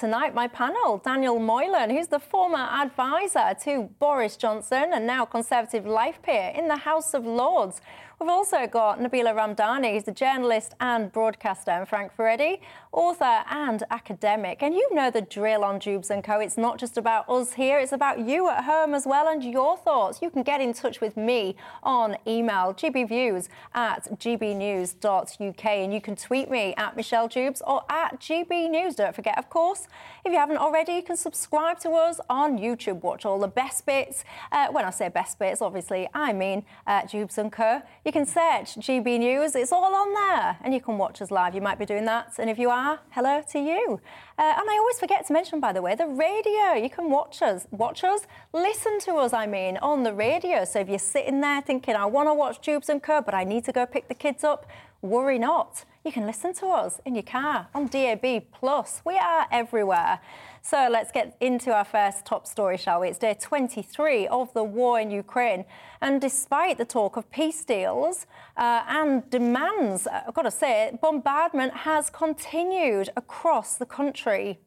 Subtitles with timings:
[0.00, 5.84] Tonight, my panel, Daniel Moylan, who's the former advisor to Boris Johnson and now Conservative
[5.84, 7.82] life peer in the House of Lords.
[8.18, 12.60] We've also got Nabila Ramdani, who's a journalist and broadcaster, and Frank Furedi,
[12.92, 14.62] author and academic.
[14.62, 16.40] And you know the drill on Dewbs & Co.
[16.40, 19.76] It's not just about us here, it's about you at home as well and your
[19.76, 20.20] thoughts.
[20.20, 26.16] You can get in touch with me on email, gbviews at gbnews.uk, and you can
[26.16, 28.96] tweet me at Michelle Dewbs or at gbnews.
[28.96, 29.86] Don't forget, of course,
[30.24, 33.02] if you haven't already, you can subscribe to us on YouTube.
[33.02, 34.24] Watch all the best bits.
[34.50, 37.82] Uh, when I say best bits, obviously, I mean uh, Dewbs & Co.
[38.04, 41.54] You can search GB News, it's all on there, and you can watch us live.
[41.54, 42.79] You might be doing that, and if you are,
[43.10, 44.00] hello to you.
[44.38, 46.72] Uh, and I always forget to mention, by the way, the radio.
[46.72, 50.64] You can watch us, watch us, listen to us, I mean, on the radio.
[50.64, 53.44] So if you're sitting there thinking, I want to watch Dewbs and Co, but I
[53.44, 54.66] need to go pick the kids up,
[55.02, 55.84] worry not.
[56.02, 58.50] You can listen to us in your car on DAB+.
[58.52, 59.02] Plus.
[59.04, 60.20] We are everywhere.
[60.62, 63.08] So let's get into our first top story, shall we?
[63.08, 65.66] It's day 23 of the war in Ukraine.
[66.00, 68.26] And despite the talk of peace deals
[68.56, 74.58] uh, and demands, I've got to say, bombardment has continued across the country.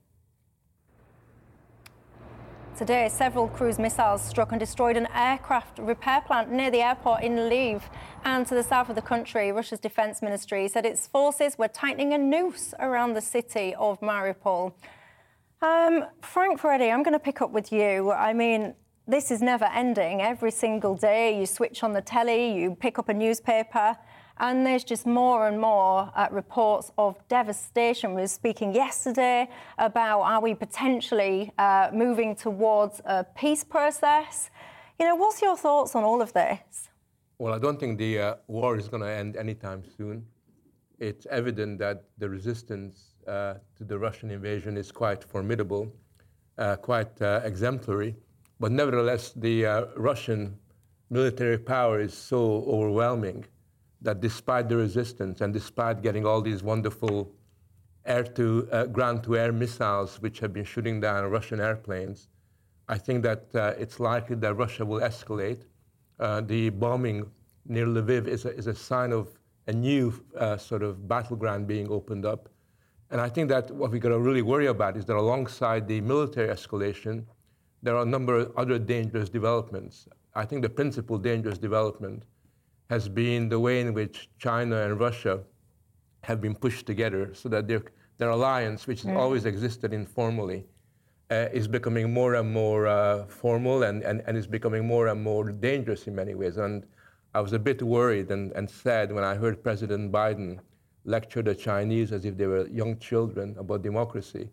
[2.76, 7.34] Today, several cruise missiles struck and destroyed an aircraft repair plant near the airport in
[7.36, 7.84] Lviv.
[8.26, 12.14] And to the south of the country, Russia's defense ministry said its forces were tightening
[12.14, 14.74] a noose around the city of Mariupol.
[15.62, 18.12] Um, Frank Furedi, I'm going to pick up with you.
[18.12, 18.74] I mean,
[19.08, 20.24] this is never ending.
[20.24, 23.96] Every single day you switch on the telly, you pick up a newspaper,
[24.38, 28.14] and there's just more and more uh, reports of devastation.
[28.14, 34.50] We were speaking yesterday about are we potentially uh, moving towards a peace process?
[35.00, 36.90] You know, what's your thoughts on all of this?
[37.38, 40.26] Well, I don't think the uh, war is going to end anytime soon.
[41.00, 45.92] It's evident that the resistance uh, to the Russian invasion is quite formidable,
[46.58, 48.16] uh, quite uh, exemplary.
[48.60, 50.58] But nevertheless, the Russian
[51.10, 53.46] military power is so overwhelming
[54.04, 57.32] that despite the resistance and despite getting all these wonderful
[58.06, 62.28] air to uh, ground to air missiles which have been shooting down Russian airplanes,
[62.88, 65.64] I think that uh, it's likely that Russia will escalate.
[66.20, 67.26] Uh, the bombing
[67.66, 70.14] near Lviv is a, is a sign of a new
[70.58, 72.50] sort of battleground being opened up.
[73.12, 76.02] And I think that what we've got to really worry about is that alongside the
[76.02, 77.24] military escalation,
[77.82, 80.08] there are a number of other dangerous developments.
[80.36, 82.24] I think the principal dangerous development
[82.94, 85.36] has been the way in which China and Russia
[86.22, 87.82] have been pushed together so that their,
[88.20, 89.18] their alliance, which has mm.
[89.18, 90.62] always existed informally,
[91.32, 95.20] uh, is becoming more and more uh, formal and, and, and is becoming more and
[95.24, 96.58] more dangerous in many ways.
[96.58, 96.86] And
[97.34, 100.60] I was a bit worried and, and sad when I heard President Biden
[101.04, 104.46] lecture the Chinese as if they were young children about democracy.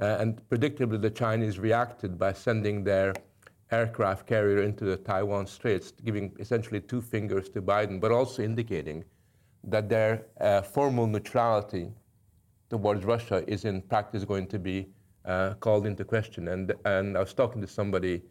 [0.00, 3.14] Uh, and predictably, the Chinese reacted by sending their
[3.70, 9.04] aircraft carrier into the Taiwan Straits, giving essentially two fingers to Biden, but also indicating
[9.64, 11.92] that their uh, formal neutrality
[12.70, 14.88] towards Russia is in practice going to be
[15.24, 16.48] uh, called into question.
[16.48, 18.22] And, and I was talking to somebody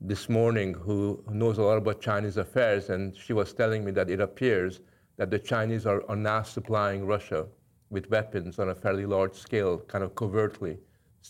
[0.00, 4.10] this morning who knows a lot about Chinese affairs, and she was telling me that
[4.10, 4.80] it appears
[5.16, 7.46] that the Chinese are, are now supplying Russia
[7.90, 10.78] with weapons on a fairly large scale, kind of covertly.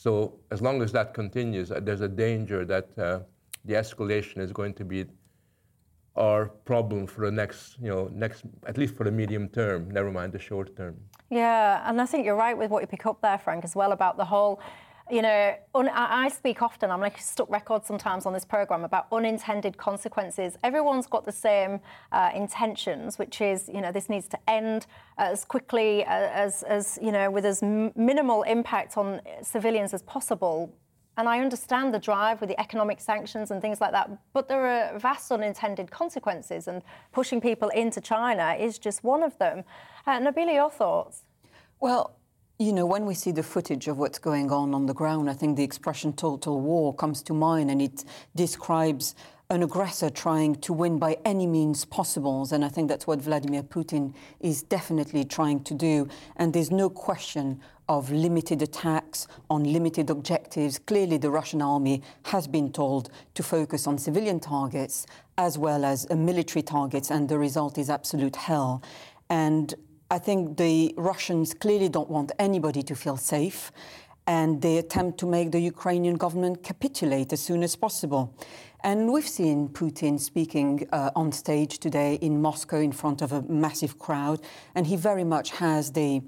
[0.02, 3.20] So as long as that continues, uh, there's a danger that uh,
[3.64, 5.06] the escalation is going to be
[6.16, 9.90] our problem for the next, you know, next at least for the medium term.
[9.90, 10.96] Never mind the short term.
[11.30, 13.92] Yeah, and I think you're right with what you pick up there, Frank, as well
[13.92, 14.60] about the whole
[15.10, 19.06] you know, un- I speak often, I'm like stuck record sometimes on this program about
[19.12, 20.58] unintended consequences.
[20.64, 21.80] Everyone's got the same
[22.10, 24.86] uh, intentions, which is, you know, this needs to end
[25.18, 30.74] as quickly uh, as, as you know, with as minimal impact on civilians as possible.
[31.18, 34.66] And I understand the drive with the economic sanctions and things like that, but there
[34.66, 36.82] are vast unintended consequences, and
[37.12, 39.64] pushing people into China is just one of them.
[40.06, 41.22] Uh, Nabila, your thoughts?
[41.80, 42.16] Well,
[42.58, 45.34] you know, when we see the footage of what's going on on the ground, I
[45.34, 48.04] think the expression total war comes to mind and it
[48.34, 49.14] describes
[49.50, 52.48] an aggressor trying to win by any means possible.
[52.50, 56.08] And I think that's what Vladimir Putin is definitely trying to do.
[56.36, 60.78] And there's no question of limited attacks on limited objectives.
[60.78, 65.06] Clearly, the Russian army has been told to focus on civilian targets
[65.38, 68.82] as well as military targets, and the result is absolute hell.
[69.28, 69.74] And
[70.08, 73.72] I think the Russians clearly don't want anybody to feel safe,
[74.28, 78.32] and they attempt to make the Ukrainian government capitulate as soon as possible.
[78.84, 83.42] And we've seen Putin speaking uh, on stage today in Moscow in front of a
[83.42, 84.40] massive crowd,
[84.76, 86.22] and he very much has the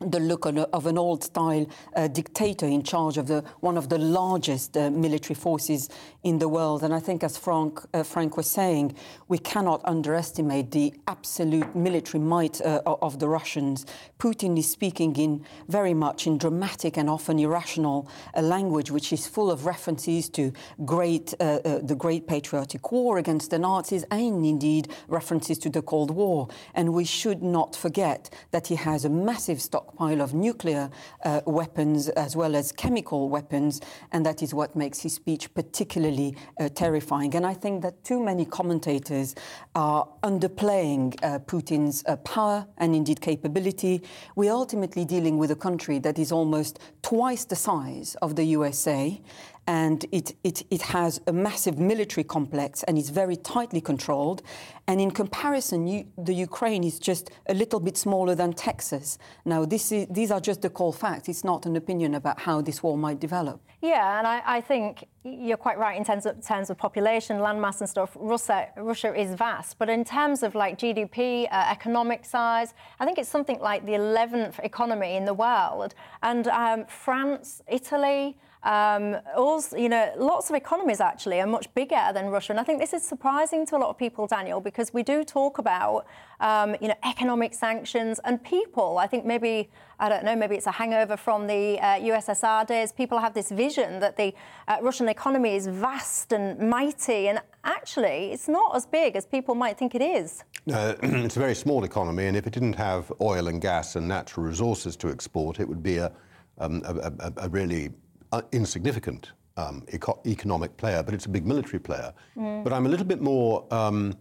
[0.00, 4.76] the look of an old-style uh, dictator in charge of the, one of the largest
[4.76, 5.88] uh, military forces
[6.22, 6.82] in the world.
[6.82, 8.94] And I think, as Frank, uh, Frank was saying,
[9.28, 13.86] we cannot underestimate the absolute military might uh, of the Russians.
[14.18, 19.26] Putin is speaking in very much in dramatic and often irrational uh, language, which is
[19.26, 20.52] full of references to
[20.84, 26.10] great, uh, the Great Patriotic War against the Nazis and indeed references to the Cold
[26.10, 26.48] War.
[26.74, 30.90] And we should not forget that he has a massive stock stockpile of nuclear
[31.24, 33.80] uh, weapons as well as chemical weapons,
[34.12, 37.34] and that is what makes his speech particularly uh, terrifying.
[37.34, 39.34] And I think that too many commentators
[39.74, 44.02] are underplaying uh, Putin's uh, power and indeed capability.
[44.34, 49.20] We're ultimately dealing with a country that is almost twice the size of the USA
[49.66, 54.42] and it, it, it has a massive military complex and is very tightly controlled.
[54.86, 59.18] And in comparison, you, the Ukraine is just a little bit smaller than Texas.
[59.44, 61.28] Now, is, these are just the cold facts.
[61.28, 63.60] It's not an opinion about how this war might develop.
[63.82, 67.80] Yeah, and I, I think you're quite right in terms of, terms of population, landmass
[67.80, 68.16] and stuff.
[68.18, 73.18] Russia, Russia is vast, but in terms of like GDP, uh, economic size, I think
[73.18, 75.94] it's something like the 11th economy in the world.
[76.22, 78.36] And um, France, Italy,
[78.66, 82.64] um, also, you know, lots of economies actually are much bigger than Russia, and I
[82.64, 86.04] think this is surprising to a lot of people, Daniel, because we do talk about,
[86.40, 88.98] um, you know, economic sanctions and people.
[88.98, 89.70] I think maybe
[90.00, 92.92] I don't know, maybe it's a hangover from the uh, USSR days.
[92.92, 94.34] People have this vision that the
[94.68, 99.54] uh, Russian economy is vast and mighty, and actually, it's not as big as people
[99.54, 100.42] might think it is.
[100.70, 104.06] Uh, it's a very small economy, and if it didn't have oil and gas and
[104.06, 106.12] natural resources to export, it would be a,
[106.58, 107.90] um, a, a, a really
[108.32, 112.12] uh, insignificant um, eco- economic player, but it's a big military player.
[112.36, 112.64] Mm.
[112.64, 114.14] But I'm a little bit more um,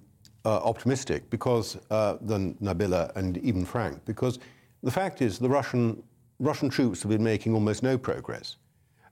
[0.45, 4.39] uh, optimistic because uh, than Nabila and even Frank, because
[4.83, 6.01] the fact is the Russian
[6.39, 8.57] Russian troops have been making almost no progress,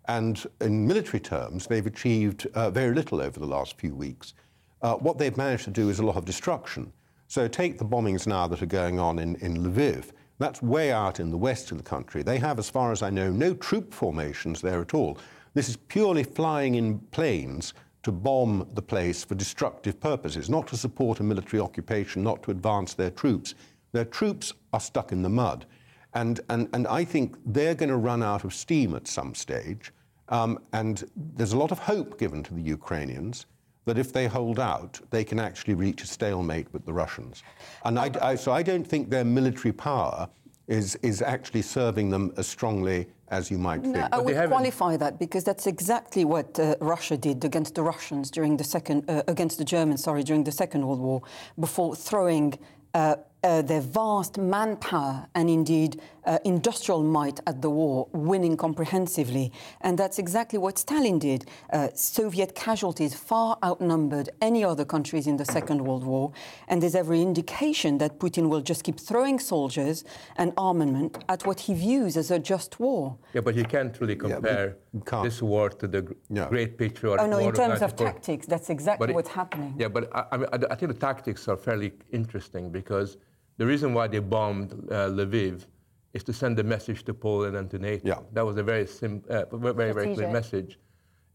[0.10, 4.34] and in military terms, they've achieved uh, very little over the last few weeks.
[4.82, 6.92] Uh, what they've managed to do is a lot of destruction.
[7.30, 10.12] So take the bombings now that are going on in, in Lviv.
[10.40, 12.24] That's way out in the west of the country.
[12.24, 15.18] They have, as far as I know, no troop formations there at all.
[15.54, 20.78] This is purely flying in planes to bomb the place for destructive purposes, not to
[20.78, 23.56] support a military occupation, not to advance their troops.
[23.92, 25.66] Their troops are stuck in the mud.
[26.14, 29.94] And, and, and I think they're going to run out of steam at some stage.
[30.30, 33.46] Um, and there's a lot of hope given to the Ukrainians
[33.86, 37.44] that if they hold out, they can actually reach a stalemate with the Russians.
[37.86, 40.30] And I, I, so I don't think their military power
[40.68, 43.96] is, is actually serving them as strongly as you might think.
[43.96, 48.32] No, I would qualify that because that's exactly what uh, Russia did against the Russians
[48.32, 51.22] during the second, uh, against the Germans, sorry, during the Second World War,
[51.60, 52.54] before throwing
[52.94, 59.52] uh, uh, their vast manpower and indeed uh, industrial might at the war, winning comprehensively.
[59.82, 61.46] And that's exactly what Stalin did.
[61.72, 66.32] Uh, Soviet casualties far outnumbered any other countries in the Second World War.
[66.68, 70.04] And there's every indication that Putin will just keep throwing soldiers
[70.38, 73.18] and armament at what he views as a just war.
[73.34, 75.24] Yeah, but you can't really compare yeah, can't.
[75.24, 76.48] this war to the no.
[76.48, 77.28] Great Patriotic War.
[77.28, 79.76] Oh, no, in terms of tactics, that's exactly but what's it, happening.
[79.78, 83.18] Yeah, but I, I, mean, I think the tactics are fairly interesting because
[83.58, 85.66] the reason why they bombed uh, Lviv
[86.14, 88.08] is to send a message to Poland and to NATO.
[88.08, 88.20] Yeah.
[88.34, 90.80] That was a very, sim- uh, very, very clear message.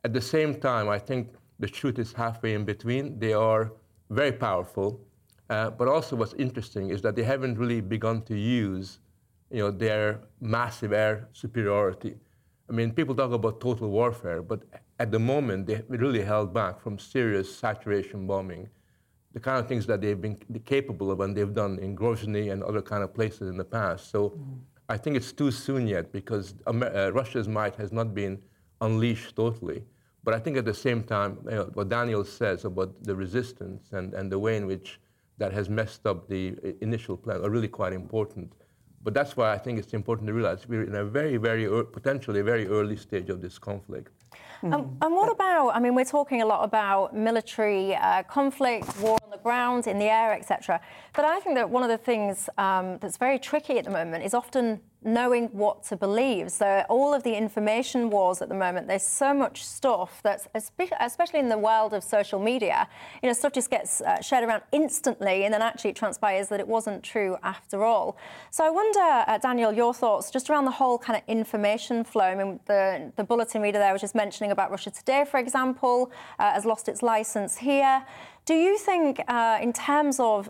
[0.05, 3.19] At the same time, I think the truth is halfway in between.
[3.19, 3.73] They are
[4.11, 5.01] very powerful,
[5.51, 9.01] uh, but also what's interesting is that they haven't really begun to use,
[9.51, 12.15] you know, their massive air superiority.
[12.71, 14.63] I mean, people talk about total warfare, but
[15.01, 18.69] at the moment they really held back from serious saturation bombing
[19.39, 22.59] the kind of things that they've been capable of and they've done in Grozny and
[22.71, 24.11] other kind of places in the past.
[24.11, 24.59] So mm.
[24.95, 28.35] I think it's too soon yet because Amer- uh, Russia's might has not been
[28.81, 29.81] unleashed totally.
[30.25, 33.83] But I think at the same time, you know, what Daniel says about the resistance
[33.93, 34.99] and, and the way in which
[35.41, 36.43] that has messed up the
[36.81, 38.53] initial plan are really quite important.
[39.05, 41.85] But that's why I think it's important to realize we're in a very, very, er-
[41.85, 44.11] potentially very early stage of this conflict.
[44.63, 44.75] Mm.
[44.75, 49.18] Um, and what about, I mean, we're talking a lot about military uh, conflict, war
[49.29, 50.81] on the ground, in the air, etc.
[51.15, 54.25] But I think that one of the things um, that's very tricky at the moment
[54.25, 56.51] is often knowing what to believe.
[56.51, 60.49] So all of the information wars at the moment, there's so much stuff that's,
[61.01, 62.89] especially in the world of social media,
[63.23, 66.59] you know, stuff just gets uh, shared around instantly, and then actually it transpires that
[66.59, 68.17] it wasn't true after all.
[68.51, 72.25] So I wonder, uh, Daniel, your thoughts just around the whole kind of information flow.
[72.25, 76.11] I mean, the, the bulletin reader there was just mentioning about Russia Today, for example,
[76.39, 78.05] uh, has lost its license here.
[78.49, 80.49] Do you think, uh, in terms of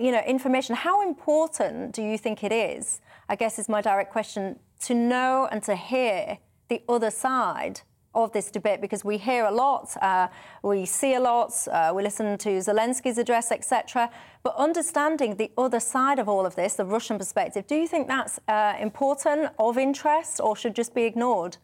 [0.00, 4.10] you know, information, how important do you think it is I guess is my direct
[4.10, 7.82] question, to know and to hear the other side
[8.14, 10.28] of this debate because we hear a lot, uh,
[10.62, 14.08] we see a lot, uh, we listen to Zelensky's address, etc.
[14.42, 18.08] But understanding the other side of all of this, the Russian perspective, do you think
[18.08, 21.58] that's uh, important, of interest, or should just be ignored?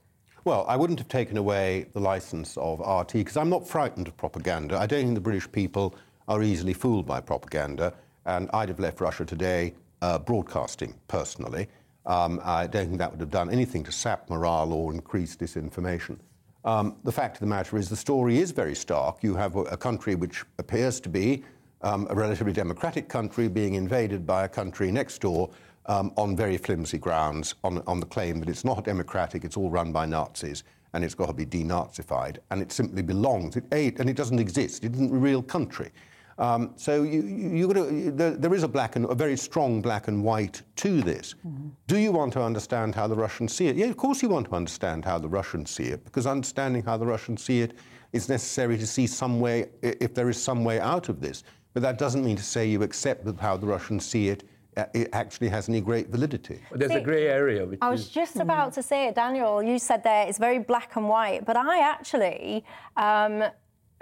[0.45, 4.17] Well, I wouldn't have taken away the license of RT because I'm not frightened of
[4.17, 4.79] propaganda.
[4.79, 5.95] I don't think the British people
[6.29, 7.93] are easily fooled by propaganda,
[8.25, 11.69] and I'd have left Russia today uh, broadcasting personally.
[12.07, 16.19] Um, I don't think that would have done anything to sap morale or increase disinformation.
[16.65, 19.23] Um, the fact of the matter is, the story is very stark.
[19.23, 21.43] You have a, country which appears to be
[21.83, 25.51] um, a relatively democratic country being invaded by a country next door
[25.87, 29.71] um, on very flimsy grounds, on, on the claim that it's not democratic, it's all
[29.71, 33.57] run by Nazis, and it's got to be denazified, and it simply belongs.
[33.57, 34.85] It, and it doesn't exist.
[34.85, 35.91] It isn't a real country.
[36.39, 40.09] Um, so you, you, you there, there is a black and a very strong black
[40.09, 41.35] and white to this.
[41.47, 41.69] Mm-hmm.
[41.87, 43.77] Do you want to understand how the Russians see it?
[43.77, 46.97] Yeah, of course you want to understand how the Russians see it, because understanding how
[46.97, 47.77] the Russians see it
[48.13, 51.45] is necessary to see some way, if there is some way out of this.
[51.75, 54.45] But that doesn't mean to say you accept how the Russians see it
[54.77, 56.61] it actually has any great validity.
[56.73, 57.69] There's a grey area.
[57.83, 58.09] I was is...
[58.09, 59.63] just about to say it, Daniel.
[59.63, 62.65] You said there it's very black and white, but I actually
[62.97, 63.45] um,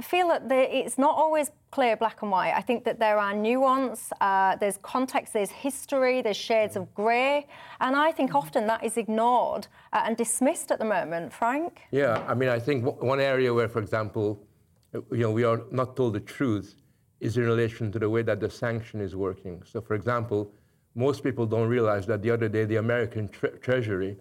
[0.02, 2.52] feel that it's not always clear black and white.
[2.54, 7.46] I think that there are nuance, uh, there's context, there's history, there's shades of grey,
[7.80, 8.38] and I think mm-hmm.
[8.38, 11.32] often that is ignored uh, and dismissed at the moment.
[11.32, 11.80] Frank?
[11.90, 14.46] Yeah, I mean, I think one area where, for example,
[14.92, 16.74] you know, we are not told the truth
[17.20, 19.62] is in relation to the way that the sanction is working.
[19.64, 20.52] So, for example,
[20.94, 24.16] most people don't realize that the other day the American tre- Treasury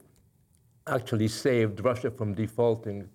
[0.87, 3.07] actually saved Russia from defaulting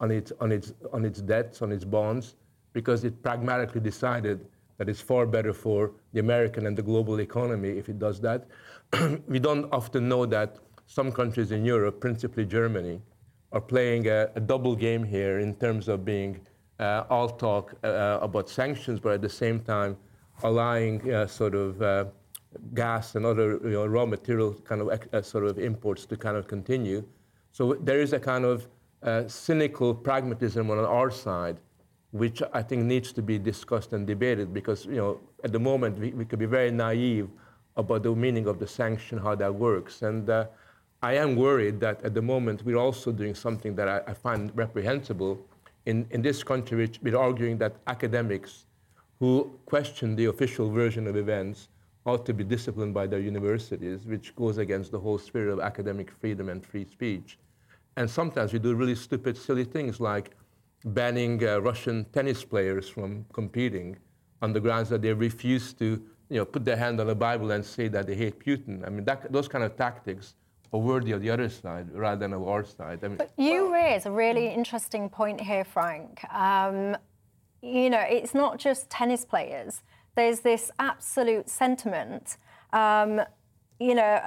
[0.00, 2.36] on its, on, its, on its debts, on its bonds,
[2.72, 4.46] because it pragmatically decided
[4.78, 8.46] that it's far better for the American and the global economy if it does that.
[9.28, 13.00] we don't often know that some countries in Europe, principally Germany,
[13.52, 16.40] are playing a, a double game here in terms of being
[16.82, 19.96] uh, all talk uh, about sanctions, but at the same time
[20.42, 22.04] allowing uh, sort of uh,
[22.74, 26.36] gas and other you know, raw material kind of uh, sort of imports to kind
[26.36, 27.00] of continue.
[27.52, 28.66] So there is a kind of
[29.02, 31.56] uh, cynical pragmatism on our side,
[32.10, 35.98] which I think needs to be discussed and debated because, you know, at the moment
[35.98, 37.28] we, we could be very naive
[37.76, 40.02] about the meaning of the sanction, how that works.
[40.02, 40.28] And
[41.02, 44.50] I am worried that at the moment we're also doing something that I, I find
[44.54, 45.34] reprehensible
[45.86, 48.66] in, in this country, which we're arguing that academics
[49.18, 51.68] who question the official version of events
[52.04, 56.10] ought to be disciplined by their universities, which goes against the whole spirit of academic
[56.10, 57.38] freedom and free speech.
[57.96, 60.32] And sometimes we do really stupid, silly things like
[60.84, 63.96] banning uh, Russian tennis players from competing
[64.40, 67.50] on the grounds that they refuse to you know, put their hand on the Bible
[67.52, 68.84] and say that they hate Putin.
[68.86, 70.34] I mean, that, those kind of tactics
[70.72, 73.00] are worthy of the other side rather than of our side.
[73.04, 76.24] I mean, but you well, raise a really interesting point here, Frank.
[76.32, 76.96] Um,
[77.60, 79.82] you know, it's not just tennis players.
[80.14, 82.36] There's this absolute sentiment
[82.72, 83.20] um,
[83.82, 84.20] you know,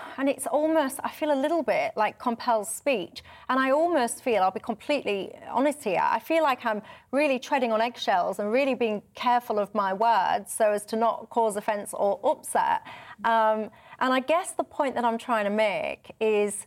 [0.18, 3.22] and it's almost, I feel a little bit like compelled speech.
[3.48, 7.72] And I almost feel, I'll be completely honest here, I feel like I'm really treading
[7.72, 11.94] on eggshells and really being careful of my words so as to not cause offence
[11.94, 12.82] or upset.
[13.24, 16.66] Um, and I guess the point that I'm trying to make is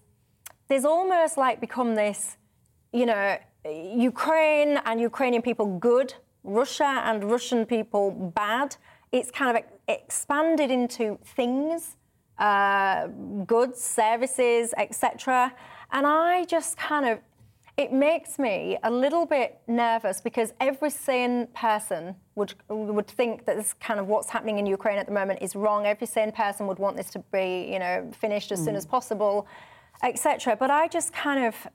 [0.68, 2.38] there's almost like become this,
[2.92, 8.76] you know, Ukraine and Ukrainian people good, Russia and Russian people bad.
[9.12, 11.98] It's kind of expanded into things
[12.40, 13.08] uh,
[13.46, 15.54] goods, services, etc.
[15.92, 17.20] And I just kind of,
[17.78, 23.58] it makes me a little bit nervous because every sane person would would think that
[23.58, 25.86] this kind of what's happening in Ukraine at the moment is wrong.
[25.86, 28.66] Every sane person would want this to be, you know, finished as mm.
[28.66, 29.48] soon as possible,
[30.04, 30.56] etc.
[30.56, 31.68] But I just kind of,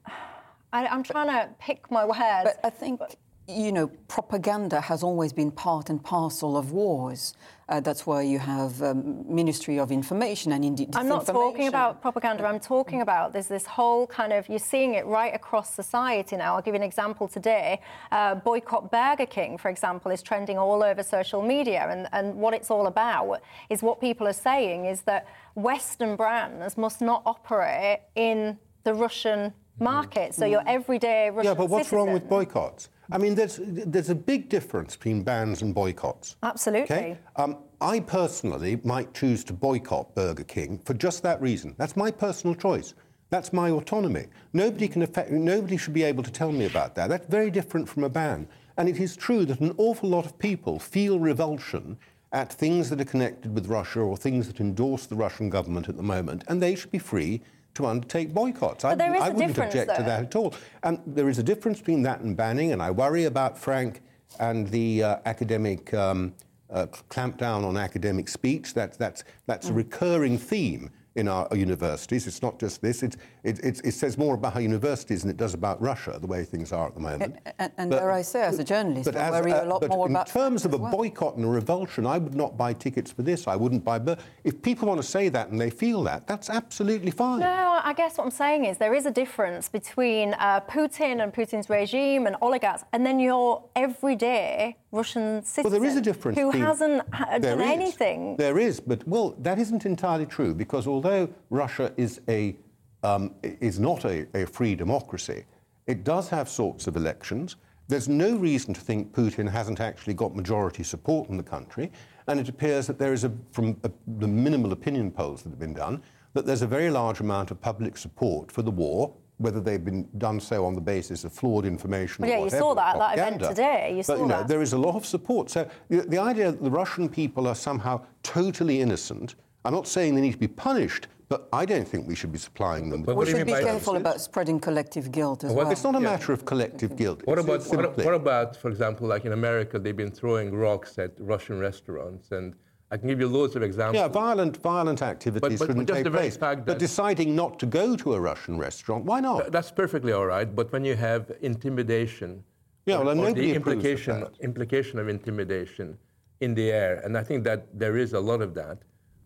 [0.73, 2.19] I, am trying to pick my words.
[2.45, 3.01] But I think.
[3.49, 7.33] You know, propaganda has always been part and parcel of wars.
[7.71, 10.95] Uh, that's why you have um, Ministry of Information and indeed.
[10.95, 12.47] I'm not talking about propaganda.
[12.47, 16.57] I'm talking about there's this whole kind of you're seeing it right across society now.
[16.57, 17.81] I'll give you an example today.
[18.13, 22.53] Uh, boycott Burger King, for example, is trending all over social media, and and what
[22.53, 23.41] it's all about
[23.71, 29.55] is what people are saying is that Western brands must not operate in the Russian
[29.81, 30.35] market.
[30.35, 32.89] So your everyday Russian Yeah, but what's citizen, wrong with boycotts?
[33.11, 36.37] I mean, there's, there's a big difference between bans and boycotts.
[36.43, 36.97] Absolutely.
[36.97, 37.19] Okay?
[37.37, 41.75] Um, I personally might choose to boycott Burger King for just that reason.
[41.79, 42.95] That's my personal choice.
[43.31, 44.27] That's my autonomy.
[44.53, 47.09] Nobody can affect, nobody should be able to tell me about that.
[47.09, 48.49] That's very different from a ban.
[48.77, 51.99] And it is true that an awful lot of people feel revulsion
[52.33, 55.97] at things that are connected with Russia or things that endorse the Russian government at
[55.97, 57.41] the moment, and they should be free
[57.79, 58.85] to undertake boycotts.
[58.85, 60.53] I, there is I a wouldn't object to that at all.
[60.83, 64.03] And there is a difference between that and banning, and I worry about Frank
[64.41, 66.35] and the uh, academic um,
[66.71, 68.75] uh, clampdown on academic speech.
[68.75, 72.27] That's, that's, that's a recurring theme in our universities.
[72.29, 73.03] It's not just this.
[73.03, 76.27] It's, it, it, it says more about our universities than it does about Russia, the
[76.29, 77.37] way things are at the moment.
[77.59, 79.81] And, and dare I say, as a journalist, But, I as, worry uh, a lot
[79.81, 80.93] but more in about terms of a well.
[80.93, 83.49] boycott and a revulsion, I would not buy tickets for this.
[83.49, 83.99] I wouldn't buy.
[83.99, 87.41] But if people want to say that and they feel that, that's absolutely fine.
[87.41, 91.35] No, I guess what I'm saying is there is a difference between uh, Putin and
[91.35, 96.39] Putin's regime and oligarchs, and then your everyday Russian citizen Well, there is a difference.
[96.39, 97.67] who between- hasn't ha- done is.
[97.71, 98.37] anything.
[98.37, 101.08] There is, but well, that isn't entirely true because although
[101.51, 102.57] Russia is a
[103.03, 105.45] um, is not a, a free democracy,
[105.87, 107.57] it does have sorts of elections.
[107.87, 111.91] There's no reason to think Putin hasn't actually got majority support in the country,
[112.27, 113.89] and it appears that there is a, from uh
[114.19, 116.03] the minimal opinion polls that have been done,
[116.35, 119.15] that there's a very large amount of public support for the war.
[119.39, 122.51] Whether they've been done so on the basis of flawed information Well, or yeah, you
[122.51, 123.91] saw that at that event today.
[123.93, 124.49] You but, saw you know, that.
[124.49, 125.49] there is a lot of support.
[125.49, 130.15] So the, the idea that the Russian people are somehow totally innocent, I'm not saying
[130.15, 133.03] they need to be punished, but I don't think we should be supplying them.
[133.03, 134.01] But with We should be careful that?
[134.01, 135.73] about spreading collective guilt as Well, well.
[135.73, 137.23] It's not a matter of collective guilt.
[137.25, 141.13] What about what, what about, for example, like in America, they've been throwing rocks at
[141.19, 142.55] Russian restaurants, and
[142.91, 143.97] I can give you loads of examples.
[144.01, 146.37] Yeah, violent, violent activities but- but shouldn't just take the place.
[146.39, 149.41] fact but deciding not to go to a Russian restaurant, why not?
[149.41, 152.43] Th- That's perfectly all right, but when you have intimidation,
[152.87, 154.33] Yeah, well, or nobody the approves of implication that.
[154.41, 155.99] implication of intimidation
[156.41, 158.79] in the air, and I think that there is a lot of that.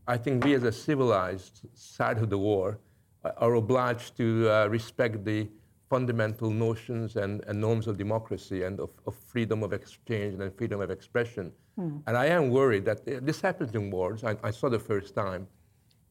[0.06, 2.78] I think we, as a civilized side of the war,
[3.24, 5.48] uh, are obliged to uh, respect the
[5.88, 10.80] fundamental notions and, and norms of democracy and of, of freedom of exchange and freedom
[10.80, 11.52] of expression.
[12.06, 14.24] And I am worried that uh, this happens in wars.
[14.24, 15.46] I, I saw the first time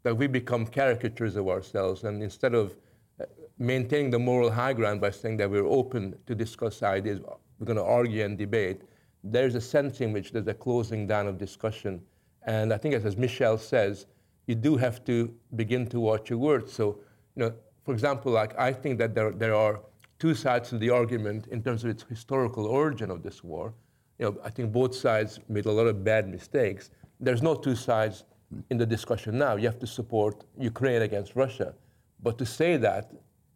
[0.04, 2.76] that we become caricatures of ourselves, and instead of
[3.20, 3.26] uh,
[3.58, 7.20] maintaining the moral high ground by saying that we're open to discuss ideas,
[7.60, 8.82] we're going to argue and debate,
[9.24, 12.02] there's a sense in which there's a closing down of discussion.
[12.44, 14.08] And I think, as, as Michel says,
[14.48, 16.74] you do have to begin to watch your words.
[16.74, 17.00] So,
[17.36, 19.82] you know, for example, like I think that there, there are
[20.20, 23.74] two sides to the argument in terms of its historical origin of this war.
[24.20, 26.92] You know, I think both sides made a lot of bad mistakes.
[27.20, 28.24] There's no two sides
[28.70, 29.56] in the discussion now.
[29.56, 31.74] You have to support Ukraine against Russia.
[32.22, 33.12] But to say that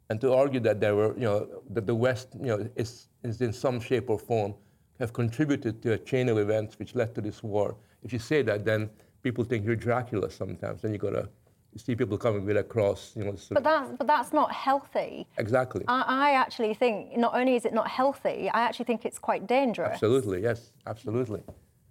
[0.09, 3.41] and to argue that there were, you know, that the West, you know, is, is
[3.41, 4.55] in some shape or form
[4.99, 7.75] have contributed to a chain of events which led to this war.
[8.05, 8.89] If you say that, then
[9.23, 10.81] people think you're Dracula sometimes.
[10.81, 11.27] Then you've gotta
[11.73, 13.35] you see people coming with a cross, you know.
[13.51, 15.27] But that's, but that's not healthy.
[15.37, 15.83] exactly.
[15.89, 19.45] I, I actually think not only is it not healthy, I actually think it's quite
[19.45, 19.91] dangerous.
[19.91, 21.41] Absolutely, yes, absolutely.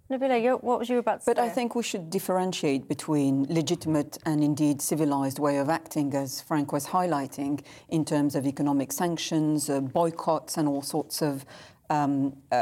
[0.09, 1.43] Nabila, you, what was you about to But say?
[1.43, 6.71] I think we should differentiate between legitimate and indeed civilized way of acting, as Frank
[6.71, 11.45] was highlighting, in terms of economic sanctions, uh, boycotts, and all sorts of
[11.89, 12.55] um, uh,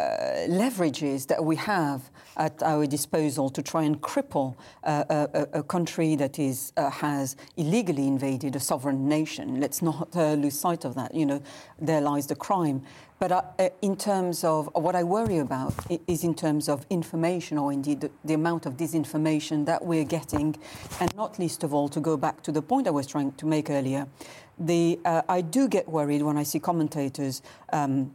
[0.48, 6.16] leverages that we have at our disposal to try and cripple uh, a, a- country
[6.16, 9.60] that is uh, has illegally invaded a sovereign nation.
[9.60, 11.14] Let's not uh, lose sight of that.
[11.14, 11.42] You know,
[11.80, 12.82] there lies the crime.
[13.20, 15.74] But uh, uh, in terms of what I worry about
[16.08, 20.58] is in terms of information, or indeed the, the amount of disinformation that we're getting,
[21.00, 23.46] and not least of all, to go back to the point I was trying to
[23.46, 24.08] make earlier,
[24.60, 27.42] the I do get worried when I see commentators.
[27.72, 28.14] Um,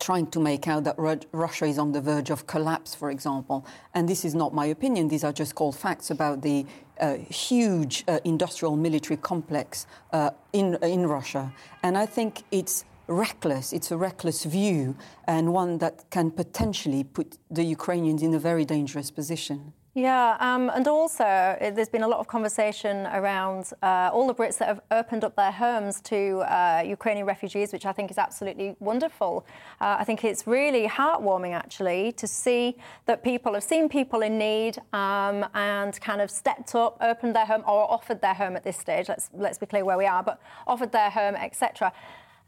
[0.00, 3.66] trying to make out that Ru- Russia is on the verge of collapse, for example.
[3.94, 6.66] And this is not my opinion, these are just called facts about the
[7.00, 11.52] uh, huge uh, industrial military complex uh, in, in Russia.
[11.82, 17.38] And I think it's reckless, it's a reckless view, and one that can potentially put
[17.50, 19.72] the Ukrainians in a very dangerous position.
[19.92, 24.34] Yeah, um, and also uh, there's been a lot of conversation around uh, all the
[24.34, 28.16] Brits that have opened up their homes to uh, Ukrainian refugees, which I think is
[28.16, 29.44] absolutely wonderful.
[29.80, 32.76] Uh, I think it's really heartwarming, actually, to see
[33.06, 37.46] that people have seen people in need um, and kind of stepped up, opened their
[37.46, 39.08] home, or offered their home at this stage.
[39.08, 41.92] Let's let's be clear where we are, but offered their home, etc.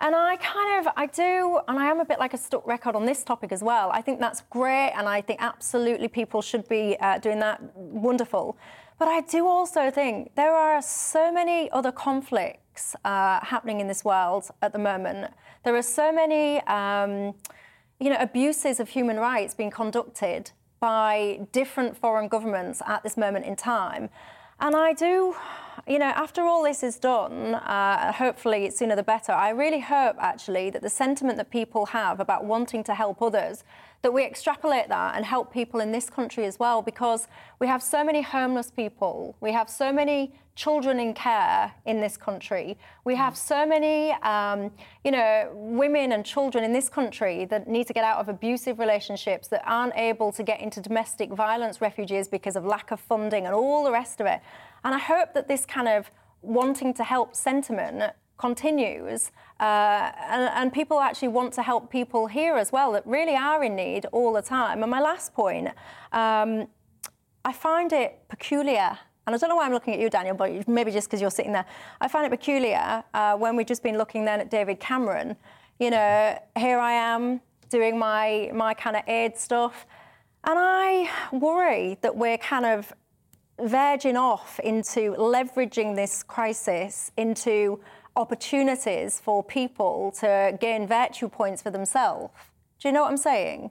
[0.03, 2.97] And I kind of, I do, and I am a bit like a stuck record
[2.97, 3.89] on this topic as well.
[3.93, 7.63] I think that's great, and I think absolutely people should be uh, doing that.
[7.77, 8.57] Wonderful.
[8.99, 14.05] But I do also think there are so many other conflicts uh, happening in this
[14.05, 15.33] world at the moment.
[15.65, 17.35] There are so many, um,
[18.01, 23.45] you know, abuses of human rights being conducted by different foreign governments at this moment
[23.45, 24.11] in time.
[24.59, 25.37] And I do,
[25.87, 29.81] you know, after all this is done, uh, hopefully it's sooner the better, I really
[29.81, 33.65] hope actually that the sentiment that people have about wanting to help others,
[34.03, 37.27] that we extrapolate that and help people in this country as well, because
[37.59, 42.17] we have so many homeless people, we have so many children in care in this
[42.17, 44.71] country, we have so many, um,
[45.05, 48.79] you know, women and children in this country that need to get out of abusive
[48.79, 53.47] relationships, that aren't able to get into domestic violence refugees because of lack of funding
[53.47, 54.41] and all the rest of it.
[54.85, 56.11] And I hope that this kind of
[56.43, 62.57] wanting to help sentiment continues uh, and, and, people actually want to help people here
[62.57, 64.83] as well that really are in need all the time.
[64.83, 65.69] And my last point,
[66.11, 66.67] um,
[67.45, 68.99] I find it peculiar.
[69.25, 71.31] And I don't know why I'm looking at you, Daniel, but maybe just because you're
[71.31, 71.67] sitting there.
[72.01, 75.37] I find it peculiar uh, when we've just been looking then at David Cameron.
[75.79, 79.87] You know, here I am doing my my kind of aid stuff,
[80.45, 82.93] and I worry that we're kind of
[83.61, 87.81] verging off into leveraging this crisis into
[88.17, 92.33] opportunities for people to gain virtue points for themselves.
[92.81, 93.71] Do you know what I'm saying?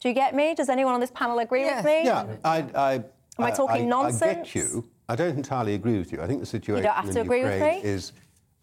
[0.00, 0.54] Do you get me?
[0.54, 1.76] Does anyone on this panel agree yeah.
[1.76, 2.04] with me?
[2.04, 3.04] Yeah, I, I, Am
[3.38, 4.22] I talking I, nonsense?
[4.22, 4.88] I get you.
[5.08, 6.20] I don't entirely agree with you.
[6.22, 8.12] I think the situation in Ukraine is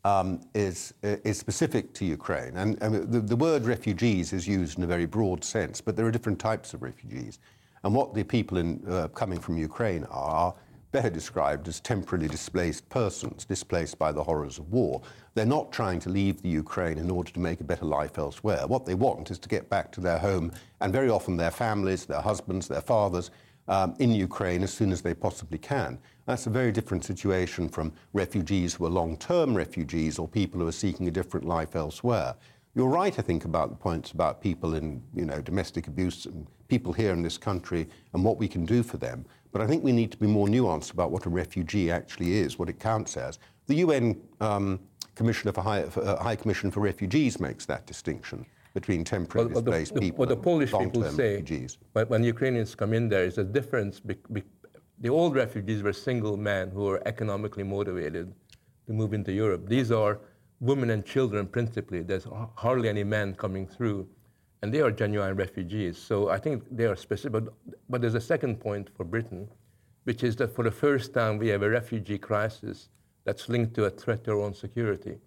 [0.05, 4.83] um, is is specific to Ukraine, and, and the, the, word refugees is used in
[4.85, 5.81] a very broad sense.
[5.81, 7.39] But there are different types of refugees.
[7.88, 10.54] And what the people in, uh, coming from Ukraine are,
[10.91, 15.02] better described as temporarily displaced persons, displaced by the horrors of war.
[15.36, 18.67] They're not trying to leave the Ukraine in order to make a better life elsewhere.
[18.67, 22.06] What they want is to get back to their home and very often their families,
[22.06, 23.32] their husbands, their fathers
[23.69, 25.97] um, in Ukraine as soon as they possibly can.
[26.26, 30.67] That's a very different situation from refugees who are long term refugees or people who
[30.67, 32.36] are seeking a different life elsewhere.
[32.76, 36.45] You're right, I think, about the points about people in you know, domestic abuse and
[36.67, 39.25] people here in this country and what we can do for them.
[39.51, 42.60] But I think we need to be more nuanced about what a refugee actually is,
[42.60, 43.39] what it counts as.
[43.67, 44.80] The UN um,
[45.15, 49.62] Commissioner for High, for, uh, High Commission for Refugees makes that distinction between temporary well,
[49.62, 51.77] displaced the, people what the Polish people say refugees.
[51.93, 53.99] when Ukrainians come in there is a difference.
[53.99, 54.43] Be, be,
[54.99, 58.34] the old refugees were single men who were economically motivated
[58.86, 59.67] to move into Europe.
[59.67, 60.19] These are
[60.60, 62.01] women and children principally.
[62.01, 64.08] There's hardly any men coming through,
[64.62, 65.98] and they are genuine refugees.
[65.98, 67.32] So I think they are specific.
[67.32, 67.54] But,
[67.89, 69.48] but there's a second point for Britain,
[70.06, 72.89] which is that for the first time we have a refugee crisis
[73.24, 75.17] that's linked to a threat to our own security.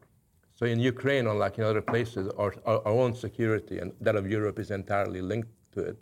[0.54, 4.30] So in Ukraine, unlike in other places, our, our, our own security and that of
[4.30, 5.96] Europe is entirely linked to it.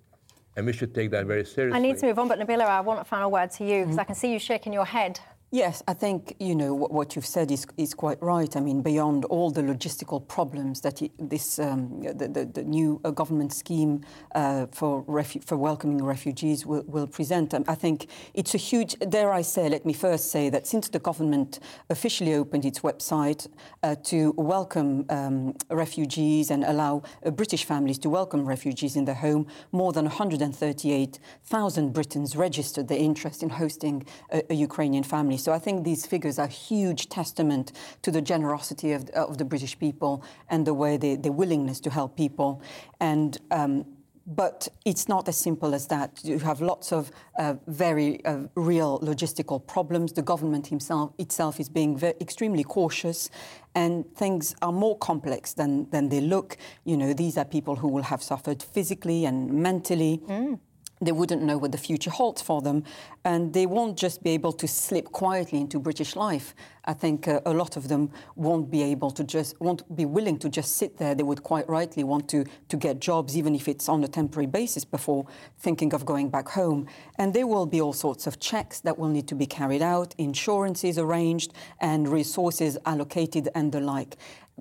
[0.57, 1.79] And we should take that very seriously.
[1.79, 3.91] I need to move on, but Nabila, I want a final word to you because
[3.91, 4.01] mm-hmm.
[4.01, 5.21] I can see you shaking your head.
[5.50, 8.54] Yes, I think you know what you've said is, is quite right.
[8.54, 13.12] I mean, beyond all the logistical problems that this um, the, the, the, new uh,
[13.12, 14.02] government scheme
[14.34, 18.98] uh, for refu- for welcoming refugees will, will present, um, I think it's a huge.
[18.98, 19.70] Dare I say?
[19.70, 23.48] Let me first say that since the government officially opened its website
[23.82, 29.14] uh, to welcome um, refugees and allow uh, British families to welcome refugees in their
[29.14, 35.38] home, more than 138,000 Britons registered their interest in hosting a, a Ukrainian family.
[35.38, 37.72] So I think these figures are huge testament
[38.03, 41.90] to the generosity of, of the British people and the way they, their willingness to
[41.90, 42.62] help people.
[43.01, 43.85] And um,
[44.29, 46.20] but it's not as simple as that.
[46.22, 50.12] You have lots of uh, very uh, real logistical problems.
[50.12, 53.31] The government himself, itself is being very, extremely cautious,
[53.74, 56.59] and things are more complex than, than they look.
[56.85, 60.20] You know, these are people who will have suffered physically and mentally.
[60.27, 60.59] Mm
[61.00, 62.84] they wouldn't know what the future holds for them,
[63.24, 66.54] and they won't just be able to slip quietly into British life.
[66.84, 70.38] I think uh, a lot of them won't be able to just won't be willing
[70.38, 71.14] to just sit there.
[71.14, 74.46] They would quite rightly want to to get jobs, even if it's on a temporary
[74.46, 75.26] basis, before
[75.58, 76.87] thinking of going back home.
[77.16, 80.14] And there will be all sorts of checks that will need to be carried out,
[80.18, 84.16] insurances arranged, and resources allocated, and the like.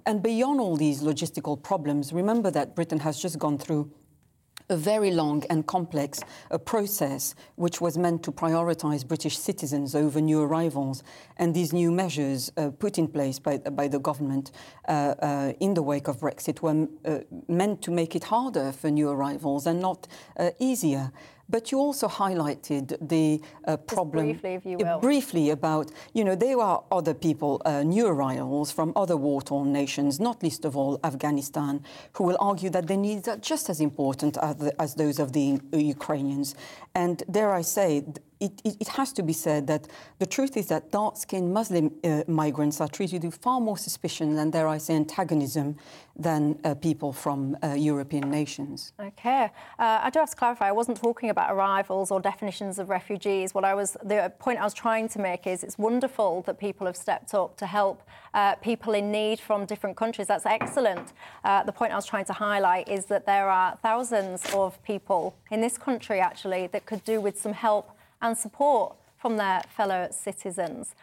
[0.06, 3.92] And beyond all these logistical problems, remember that Britain has just gone through
[4.70, 10.20] a very long and complex uh, process which was meant to prioritize British citizens over
[10.20, 11.04] new arrivals.
[11.38, 14.52] And these new measures uh, put in place by, by the government
[14.88, 18.90] uh, uh in the wake of Brexit were uh, meant to make it harder for
[18.90, 21.12] new arrivals and not uh, easier.
[21.50, 25.00] But you also highlighted the uh, problem briefly, if you will.
[25.00, 30.20] briefly about, you know, there are other people, uh, new arrivals from other war-torn nations,
[30.20, 31.84] not least of all Afghanistan,
[32.14, 35.32] who will argue that their needs are just as important as, the, as those of
[35.32, 36.56] the Ukrainians.
[36.94, 38.04] And dare I say,
[38.40, 39.88] it, it, it, has to be said that
[40.20, 44.52] the truth is that dark-skinned Muslim uh, migrants are treated with far more suspicion and,
[44.52, 45.78] dare I say, antagonism
[46.16, 48.94] than uh, people from uh, European nations.
[49.00, 49.46] Okay.
[49.80, 53.54] Uh, I do have to clarify, I wasn't talking about arrivals or definitions of refugees.
[53.54, 56.88] What I was, the point I was trying to make is it's wonderful that people
[56.88, 60.28] have stepped up to help uh, people in need from different countries.
[60.28, 61.14] That's excellent.
[61.44, 65.36] Uh, the point I was trying to highlight is that there are thousands of people
[65.52, 70.08] in this country, actually, that could do with some help and support from their fellow
[70.12, 70.96] citizens.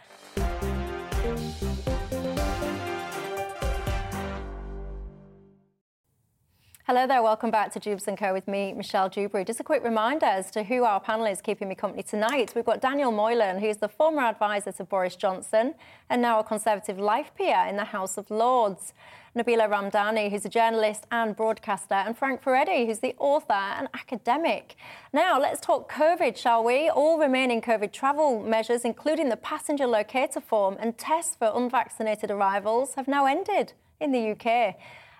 [6.86, 9.42] Hello there, welcome back to Dewbs & Co with me, Michelle Dewberry.
[9.42, 12.52] Just a quick reminder as to who our panel is keeping me company tonight.
[12.54, 15.76] We've got Daniel Moylan, who's the former advisor to Boris Johnson
[16.10, 18.92] and now a Conservative life peer in the House of Lords.
[19.34, 24.76] Nabila Ramdani, who's a journalist and broadcaster, and Frank Furedi, who's the author and academic.
[25.10, 26.90] Now, let's talk COVID, shall we?
[26.90, 32.92] All remaining COVID travel measures, including the passenger locator form and tests for unvaccinated arrivals,
[32.96, 34.76] have now ended in the UK.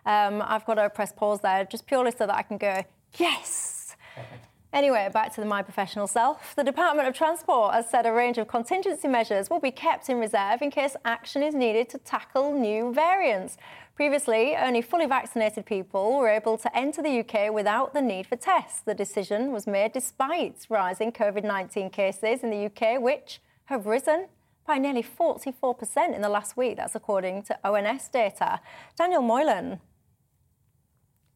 [0.07, 2.85] Um, I've got to press pause there just purely so that I can go,
[3.19, 3.97] yes.
[4.75, 6.57] Anyway, back to the my professional self.
[6.57, 10.19] The Department of Transport has said a range of contingency measures will be kept in
[10.19, 13.57] reserve in case action is needed to tackle new variants.
[13.95, 18.35] Previously, only fully vaccinated people were able to enter the UK without the need for
[18.35, 18.81] tests.
[18.81, 24.27] The decision was made despite rising COVID 19 cases in the UK, which have risen
[24.67, 26.79] by nearly 44% in the last week.
[26.79, 28.59] That's according to ONS data.
[28.99, 29.79] Daniel Moylan,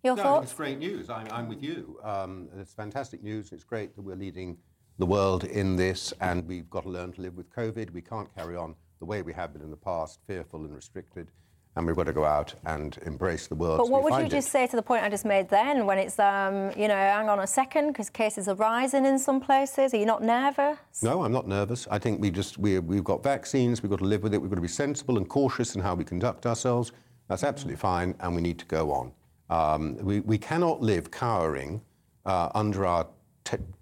[0.03, 0.45] your no, thoughts?
[0.45, 1.11] It's great news.
[1.11, 1.99] I'm, I'm with you.
[2.03, 3.53] Um, it's fantastic news.
[3.53, 4.57] It's great that we're leading
[4.99, 7.93] the world in this, and we've got to learn to live with COVID.
[7.93, 11.31] We can't carry on the way we have been in the past, fearful and restricted.
[11.77, 13.79] And we've got to go out and embrace the world.
[13.79, 14.31] But what would you it.
[14.31, 17.29] just say to the point I just made then, when it's, um, you know, hang
[17.29, 19.95] on a second, because cases are rising in some places?
[19.95, 20.79] Are you not nervous?
[21.05, 21.87] No, I'm not nervous.
[21.89, 23.81] I think we just we, we've got vaccines.
[23.81, 24.43] We've got to live with it.
[24.43, 26.91] We've got to be sensible and cautious in how we conduct ourselves.
[27.29, 29.13] That's absolutely fine, and we need to go on.
[29.51, 31.81] Um, we, we cannot live cowering
[32.27, 33.07] uh, under, our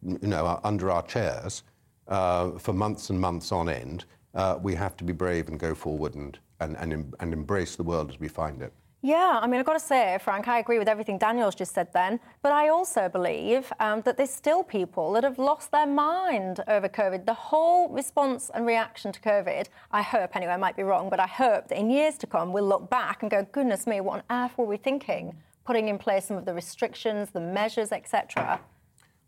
[0.03, 1.65] you know, uh, under our chairs
[2.09, 4.05] uh, for months and months on end.
[4.35, 7.83] Uh, we have to be brave and go forward and, and, and, and embrace the
[7.83, 8.73] world as we find it.
[9.03, 11.93] Yeah, I mean, I've got to say, Frank, I agree with everything Daniel's just said
[11.93, 16.65] then, but I also believe um, that there's still people that have lost their mind
[16.67, 17.25] over COVID.
[17.25, 21.21] The whole response and reaction to COVID, I hope, anyway, I might be wrong, but
[21.21, 24.25] I hope that in years to come, we'll look back and go, goodness me, what
[24.29, 25.37] on earth were we thinking?
[25.67, 28.61] Putting in place some of the restrictions, the measures, etc.?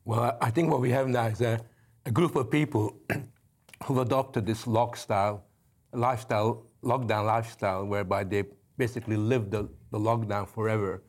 [0.05, 1.61] Well, I think what we have now is a,
[2.07, 2.97] a group of people
[3.85, 5.45] who've adopted this lock style,
[5.93, 8.45] lifestyle, lockdown lifestyle, whereby they
[8.79, 11.03] basically live the, the lockdown forever.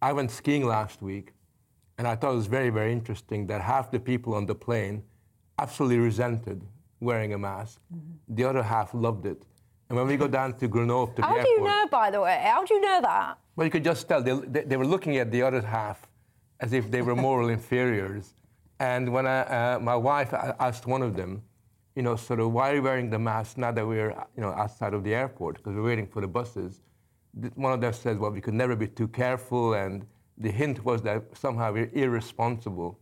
[0.00, 1.32] I went skiing last week,
[1.98, 5.02] and I thought it was very, very interesting that half the people on the plane
[5.58, 6.62] absolutely resented
[7.00, 7.80] wearing a mask.
[7.94, 8.34] Mm-hmm.
[8.36, 9.42] The other half loved it.
[9.88, 12.20] And when we go down to Grenoble to How the do you know, by the
[12.20, 12.40] way?
[12.44, 13.38] How do you know that?
[13.60, 14.22] Well, you could just tell.
[14.22, 16.08] They, they, they were looking at the other half
[16.60, 18.32] as if they were moral inferiors.
[18.78, 21.42] And when I, uh, my wife asked one of them,
[21.94, 24.52] you know, sort of, why are you wearing the mask now that we're, you know,
[24.52, 26.80] outside of the airport because we're waiting for the buses?
[27.54, 29.74] One of them says, well, we could never be too careful.
[29.74, 30.06] And
[30.38, 32.98] the hint was that somehow we're irresponsible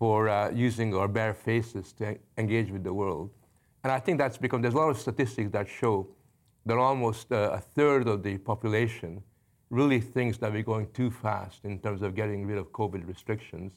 [0.00, 3.30] for uh, using our bare faces to engage with the world.
[3.84, 6.08] And I think that's because there's a lot of statistics that show
[6.66, 9.22] that almost uh, a third of the population
[9.72, 13.72] really thinks that we're going too fast in terms of getting rid of COVID restrictions.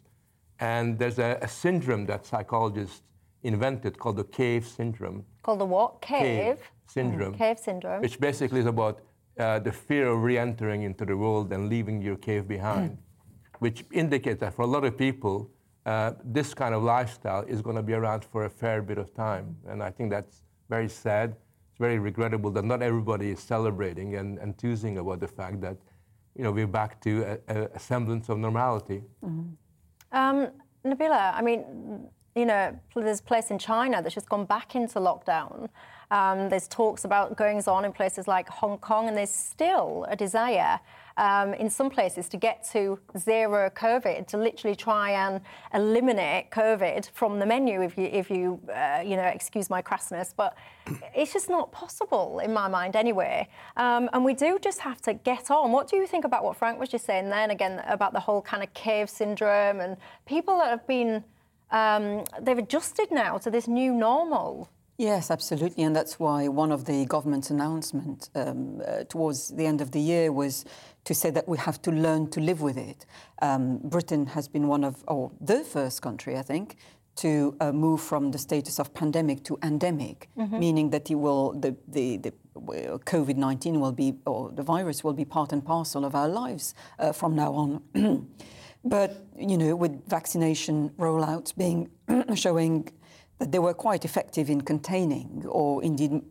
[0.60, 3.02] And there's a, a syndrome that psychologists
[3.44, 5.24] invented called the cave syndrome.
[5.42, 6.02] Called the what?
[6.02, 6.58] Cave?
[6.58, 7.34] Cave syndrome.
[7.34, 8.02] Mm, cave syndrome.
[8.02, 9.00] Which basically is about
[9.40, 12.98] uh, the fear of re entering into the world and leaving your cave behind, mm.
[13.60, 15.50] which indicates that for a lot of people,
[15.86, 19.14] uh, this kind of lifestyle is going to be around for a fair bit of
[19.14, 19.56] time.
[19.70, 21.38] And I think that's very sad
[21.76, 25.76] it's very regrettable that not everybody is celebrating and enthusing about the fact that,
[26.34, 29.04] you know, we're back to a, a semblance of normality.
[29.22, 30.18] Mm-hmm.
[30.18, 30.48] Um,
[30.86, 35.00] Nabila, I mean, you know, there's a place in China that's just gone back into
[35.00, 35.68] lockdown.
[36.12, 40.16] Um, there's talks about goings on in places like Hong Kong, and there's still a
[40.16, 40.80] desire
[41.17, 45.41] um, in some places to get to zero COVID, to literally try and
[45.73, 50.34] eliminate COVID from the menu, if you, if you, uh, you know, excuse my crassness.
[50.36, 50.58] But
[51.15, 53.47] it's just not possible in my mind, anyway.
[53.78, 55.71] Um, and we do just have to get on.
[55.71, 57.51] What do you think about what Frank was just saying then?
[57.51, 61.23] Again, about the whole kind of cave syndrome and people that have been
[61.71, 64.69] um, they've adjusted now to this new normal.
[64.97, 69.82] Yes, absolutely, and that's why one of the government's announcements um, uh, towards the end
[69.82, 70.63] of the year was
[71.06, 73.06] to say that we have to learn to live with it.
[73.41, 76.78] Um, Britain has been one of, or the first country, I think,
[77.18, 80.60] to uh, move from the status of pandemic to endemic, mm-hmm.
[80.60, 85.13] meaning that it will, the, the, the COVID 19 will be, or the virus will
[85.13, 88.28] be part and parcel of our lives uh, from now on.
[88.84, 91.89] but, you know, with vaccination rollouts being
[92.36, 92.89] showing
[93.39, 96.22] that they were quite effective in containing or indeed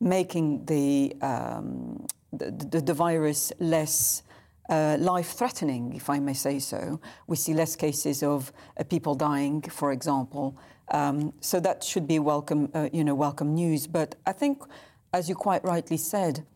[0.00, 4.22] making the, um, the, the, virus less
[4.68, 7.00] uh, life-threatening, if I may say so.
[7.26, 10.56] We see less cases of uh, people dying, for example.
[10.90, 13.86] Um, so that should be welcome, uh, you know, welcome news.
[13.86, 14.62] But I think,
[15.12, 16.46] as you quite rightly said,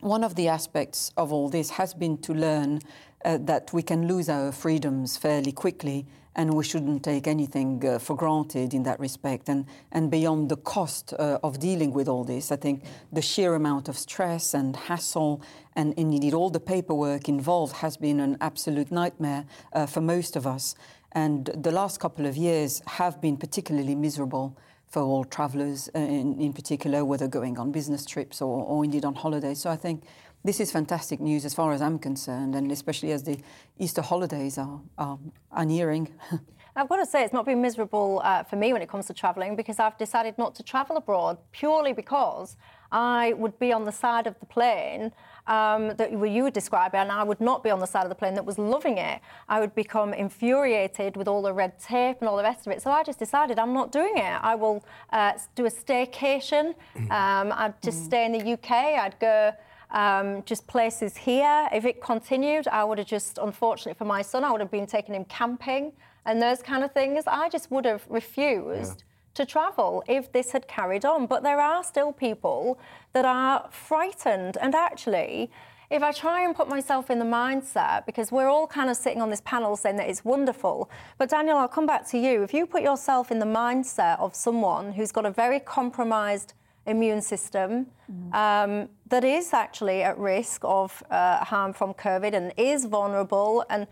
[0.00, 2.80] one of the aspects of all this has been to learn
[3.24, 7.98] uh, that we can lose our freedoms fairly quickly and we shouldn't take anything uh,
[7.98, 9.48] for granted in that respect.
[9.48, 13.54] And, and beyond the cost uh, of dealing with all this, I think the sheer
[13.54, 15.42] amount of stress and hassle
[15.76, 20.46] and indeed all the paperwork involved has been an absolute nightmare uh, for most of
[20.46, 20.74] us.
[21.12, 24.56] And the last couple of years have been particularly miserable
[24.94, 29.04] for all travellers uh, in, in particular, whether going on business trips or, or indeed
[29.04, 29.60] on holidays.
[29.60, 30.04] So I think
[30.44, 33.38] this is fantastic news as far as I'm concerned, and especially as the
[33.78, 35.18] Easter holidays are, are,
[35.50, 36.08] are nearing.
[36.76, 39.14] I've got to say, it's not been miserable uh, for me when it comes to
[39.14, 42.56] travelling because I've decided not to travel abroad purely because
[42.90, 45.12] I would be on the side of the plane
[45.46, 48.14] um, that you would describe, and I would not be on the side of the
[48.16, 49.20] plane that was loving it.
[49.48, 52.82] I would become infuriated with all the red tape and all the rest of it.
[52.82, 54.38] So I just decided I'm not doing it.
[54.42, 56.74] I will uh, do a staycation.
[57.14, 58.70] Um, I'd just stay in the UK.
[58.70, 59.52] I'd go
[59.90, 61.68] um, just places here.
[61.72, 64.86] If it continued, I would have just, unfortunately for my son, I would have been
[64.86, 65.92] taking him camping
[66.26, 67.24] and those kind of things.
[67.26, 69.00] I just would have refused.
[69.00, 69.10] Yeah.
[69.34, 71.26] To travel if this had carried on.
[71.26, 72.78] But there are still people
[73.14, 74.56] that are frightened.
[74.60, 75.50] And actually,
[75.90, 79.20] if I try and put myself in the mindset, because we're all kind of sitting
[79.20, 82.44] on this panel saying that it's wonderful, but Daniel, I'll come back to you.
[82.44, 86.54] If you put yourself in the mindset of someone who's got a very compromised
[86.86, 88.34] immune system mm.
[88.34, 93.64] um, that is actually at risk of uh, harm from COVID and is vulnerable.
[93.70, 93.86] And,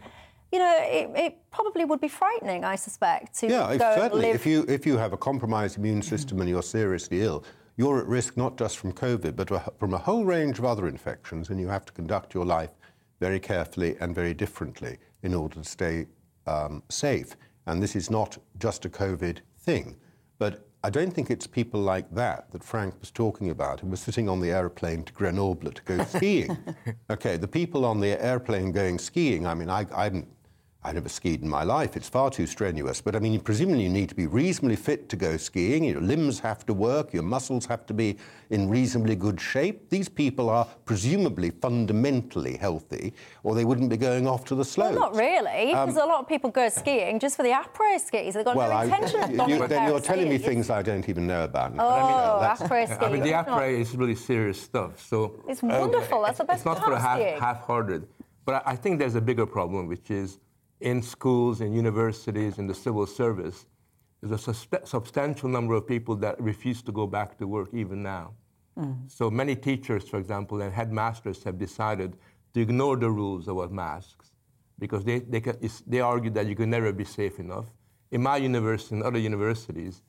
[0.51, 4.27] you know, it, it, probably would be frightening, I suspect, to yeah, go certainly.
[4.27, 4.35] Live...
[4.35, 6.43] If you if you have a compromised immune system mm.
[6.43, 7.45] and you're seriously ill,
[7.77, 11.51] you're at risk not just from COVID, but from a whole range of other infections,
[11.51, 12.71] and you have to conduct your life
[13.21, 16.07] very carefully and very differently in order to stay
[16.47, 17.37] um, safe.
[17.67, 19.97] And this is not just a COVID thing,
[20.39, 23.97] but I don't think it's people like that that Frank was talking about who were
[23.97, 26.57] sitting on the airplane to Grenoble to go skiing.
[27.09, 30.11] okay, the people on the airplane going skiing, I mean, I, I
[30.85, 31.97] I never skied in my life.
[31.97, 33.01] It's far too strenuous.
[33.01, 35.85] But I mean, presumably you need to be reasonably fit to go skiing.
[35.85, 37.13] Your limbs have to work.
[37.13, 38.17] Your muscles have to be
[38.51, 39.91] in reasonably good shape.
[39.91, 43.15] These people are presumably fundamentally healthy,
[43.45, 44.97] or they wouldn't be going off to the slopes.
[44.97, 48.01] Well, not really, because um, a lot of people go skiing just for the après
[48.01, 48.35] skis.
[48.35, 51.09] They've got well, no intention I, of you, Then you're telling me things I don't
[51.09, 51.75] even know about.
[51.79, 53.05] Oh, I mean, après skiing.
[53.05, 55.01] I mean, the après is really serious stuff.
[55.01, 56.23] So it's wonderful.
[56.23, 58.09] That's the best It's not for half, half-hearted.
[58.45, 60.39] But I think there's a bigger problem, which is
[60.83, 63.67] in schools and universities in the civil service,
[64.21, 64.55] there's a
[64.87, 68.35] substantial number of people that refuse to go back to work even now.
[68.79, 69.11] Mm.
[69.11, 72.17] So many teachers, for example, and headmasters have decided
[72.55, 74.31] to ignore the rules about masks
[74.79, 77.67] because they, they, can, they argue that you can never be safe enough.
[78.11, 80.03] In my university and other universities,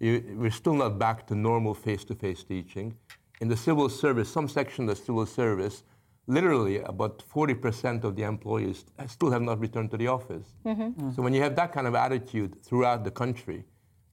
[0.00, 2.96] you, we're still not back to normal face to face teaching.
[3.40, 5.84] In the civil service, some section of the civil service,
[6.26, 10.46] literally about 40% of the employees still have not returned to the office.
[10.64, 10.82] Mm-hmm.
[10.82, 11.10] Mm-hmm.
[11.12, 13.64] So when you have that kind of attitude throughout the country,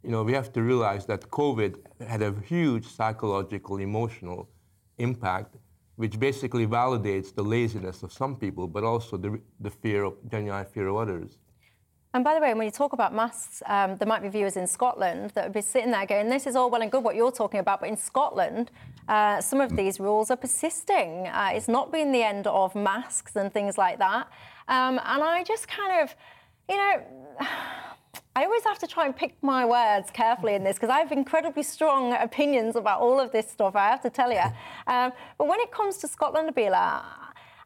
[0.03, 4.49] you know, we have to realize that COVID had a huge psychological, emotional
[4.97, 5.55] impact,
[5.95, 10.65] which basically validates the laziness of some people, but also the, the fear of genuine
[10.65, 11.37] fear of others.
[12.13, 14.67] And by the way, when you talk about masks, um, there might be viewers in
[14.67, 17.31] Scotland that would be sitting there going, this is all well and good what you're
[17.31, 18.69] talking about, but in Scotland,
[19.07, 21.27] uh, some of these rules are persisting.
[21.27, 24.27] Uh, it's not been the end of masks and things like that.
[24.67, 26.13] Um, and I just kind of,
[26.69, 27.01] you know,
[28.35, 31.11] I always have to try and pick my words carefully in this because I have
[31.13, 34.41] incredibly strong opinions about all of this stuff, I have to tell you.
[34.87, 37.03] Um, but when it comes to Scotland, Nabila,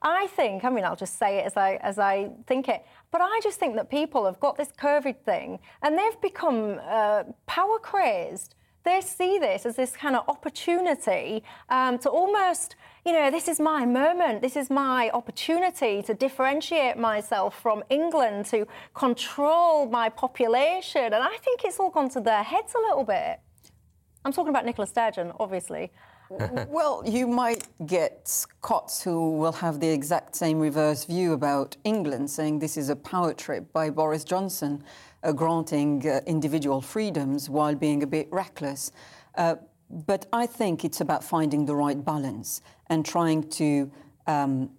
[0.01, 3.21] I think, I mean, I'll just say it as I, as I think it, but
[3.21, 7.79] I just think that people have got this COVID thing and they've become uh, power
[7.79, 8.55] crazed.
[8.83, 12.75] They see this as this kind of opportunity um, to almost
[13.05, 18.47] you know, this is my moment, this is my opportunity to differentiate myself from England,
[18.47, 21.05] to control my population.
[21.05, 23.39] And I think it's all gone to their heads a little bit.
[24.25, 25.91] I'm talking about Nicola Sturgeon, obviously.
[26.29, 32.29] Well, you might get Scots who will have the exact same reverse view about England,
[32.29, 34.83] saying this is a power trip by Boris Johnson,
[35.23, 38.91] uh, granting uh, individual freedoms while being a bit reckless.
[39.35, 39.55] Uh,
[39.89, 43.91] but I think it's about finding the right balance and trying to
[44.27, 44.71] um,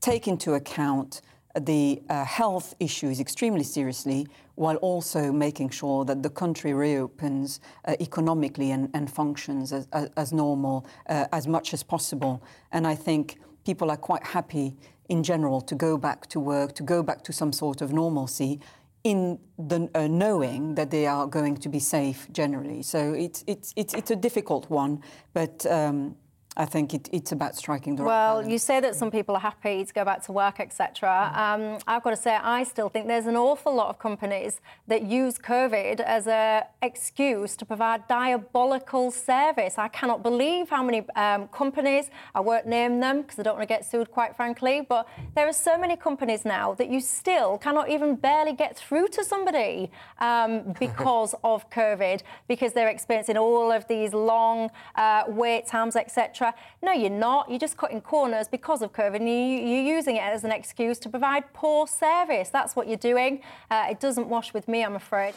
[0.00, 1.20] take into account
[1.60, 7.94] the uh, health issues extremely seriously while also making sure that the country reopens uh,
[8.00, 12.42] economically and, and, functions as, as, as normal uh, as much as possible.
[12.72, 14.76] And I think people are quite happy
[15.08, 18.60] in general to go back to work, to go back to some sort of normalcy
[19.04, 22.82] in the uh, knowing that they are going to be safe generally.
[22.82, 26.16] So it's, it's, it's, it's a difficult one, but um,
[26.58, 28.44] I think it, it's about striking the well, right balance.
[28.46, 31.32] Well, you say that some people are happy to go back to work, etc.
[31.32, 31.38] Mm.
[31.38, 35.04] Um, I've got to say, I still think there's an awful lot of companies that
[35.04, 39.78] use COVID as an excuse to provide diabolical service.
[39.78, 43.68] I cannot believe how many um, companies, I won't name them because I don't want
[43.68, 47.56] to get sued, quite frankly, but there are so many companies now that you still
[47.58, 53.70] cannot even barely get through to somebody um, because of COVID, because they're experiencing all
[53.70, 56.47] of these long uh, wait times, etc.
[56.82, 57.48] No, you're not.
[57.48, 60.98] You're just cutting corners because of COVID and you, are using it as an excuse
[61.00, 62.48] to provide poor service.
[62.48, 63.42] That's what you're doing.
[63.70, 65.34] Uh, it doesn't wash with me, I'm afraid.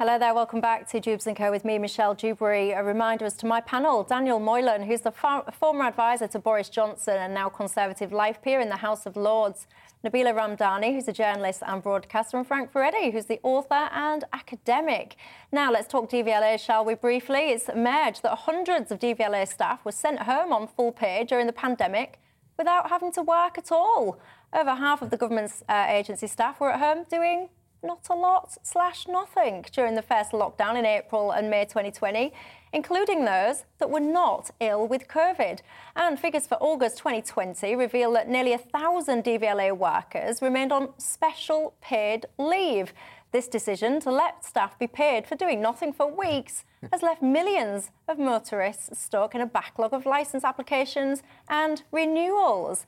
[0.00, 2.70] Hello there, welcome back to Dewbs & Co with me, Michelle Dewberry.
[2.70, 7.18] A reminder as to my panel, Daniel Moylan, who's the former advisor to Boris Johnson
[7.18, 9.66] and now Conservative life peer in the House of Lords.
[10.02, 15.16] Nabila Ramdani, who's a journalist and broadcaster, and Frank Furedi, who's the author and academic.
[15.52, 17.50] Now, let's talk DVLA, shall we, briefly?
[17.50, 21.52] It's emerged that hundreds of DVLA staff were sent home on full pay during the
[21.52, 22.18] pandemic
[22.56, 24.18] without having to work at all.
[24.54, 27.50] Over half of the government's uh, agency staff were at home doing
[27.82, 32.32] not a lot slash nothing during the first lockdown in April and May 2020
[32.72, 35.60] including those that were not ill with COVID.
[35.96, 42.26] And figures for August 2020 reveal that nearly 1,000 DVLA workers remained on special paid
[42.38, 42.92] leave.
[43.32, 47.90] This decision to let staff be paid for doing nothing for weeks has left millions
[48.08, 52.86] of motorists stuck in a backlog of licence applications and renewals.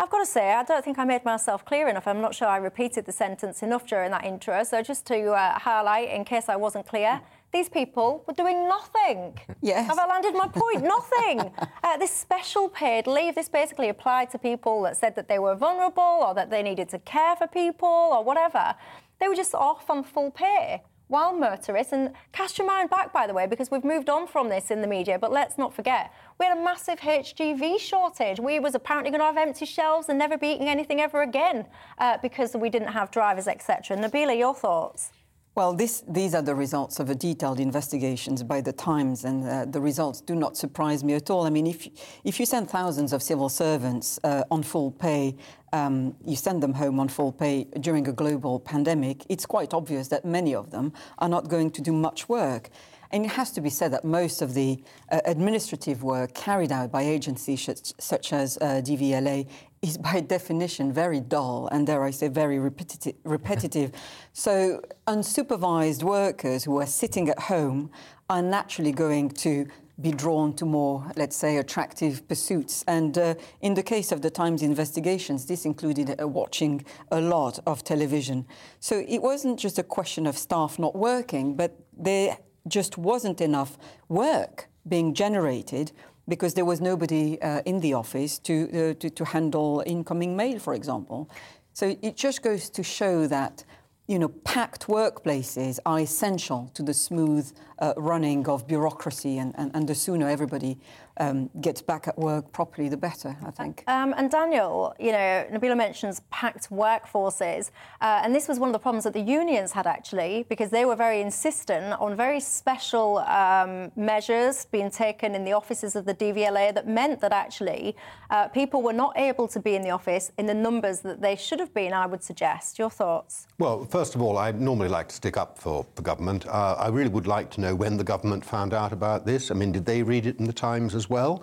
[0.00, 2.06] I've got to say, I don't think I made myself clear enough.
[2.08, 4.64] I'm not sure I repeated the sentence enough during that intro.
[4.64, 7.20] So, just to uh, highlight, in case I wasn't clear,
[7.52, 9.38] these people were doing nothing.
[9.62, 9.86] Yes.
[9.86, 10.82] Have I landed my point?
[10.82, 11.52] nothing.
[11.84, 15.54] Uh, this special paid leave, this basically applied to people that said that they were
[15.54, 18.74] vulnerable or that they needed to care for people or whatever.
[19.20, 20.82] They were just off on full pay
[21.14, 24.48] while motorists, and cast your mind back, by the way, because we've moved on from
[24.48, 28.40] this in the media, but let's not forget, we had a massive HGV shortage.
[28.40, 31.66] We was apparently going to have empty shelves and never be eating anything ever again
[31.98, 33.96] uh, because we didn't have drivers, etc.
[33.96, 35.12] Nabila, your thoughts?
[35.56, 39.64] Well, this, these are the results of a detailed investigations by the Times, and uh,
[39.66, 41.44] the results do not surprise me at all.
[41.46, 41.86] I mean, if,
[42.24, 45.36] if you send thousands of civil servants uh, on full pay,
[45.72, 50.08] um, you send them home on full pay during a global pandemic, it's quite obvious
[50.08, 52.70] that many of them are not going to do much work.
[53.12, 54.82] And it has to be said that most of the
[55.12, 59.48] uh, administrative work carried out by agencies such, such as uh, DVLA
[59.84, 63.16] is by definition very dull and, dare I say, very repetitive.
[63.24, 63.92] repetitive.
[64.32, 67.90] so, unsupervised workers who are sitting at home
[68.30, 69.66] are naturally going to
[70.00, 72.82] be drawn to more, let's say, attractive pursuits.
[72.88, 77.60] And uh, in the case of the Times investigations, this included uh, watching a lot
[77.66, 78.46] of television.
[78.80, 83.78] So it wasn't just a question of staff not working, but there just wasn't enough
[84.08, 85.92] work being generated
[86.28, 90.58] because there was nobody uh, in the office to, uh, to, to handle incoming mail,
[90.58, 91.30] for example.
[91.72, 93.64] So it just goes to show that
[94.06, 99.70] you know, packed workplaces are essential to the smooth uh, running of bureaucracy, and, and,
[99.74, 100.78] and, the sooner everybody
[101.18, 103.84] um, gets back at work properly, the better, I think.
[103.86, 108.72] Um, and Daniel, you know, Nabila mentions packed workforces, uh, and this was one of
[108.72, 113.18] the problems that the unions had actually, because they were very insistent on very special
[113.18, 117.96] um, measures being taken in the offices of the DVLA that meant that actually
[118.30, 121.36] uh, people were not able to be in the office in the numbers that they
[121.36, 122.78] should have been, I would suggest.
[122.78, 123.46] Your thoughts?
[123.58, 126.46] Well, first of all, I normally like to stick up for the government.
[126.46, 129.50] Uh, I really would like to know when the government found out about this.
[129.50, 131.42] I mean, did they read it in the Times as well?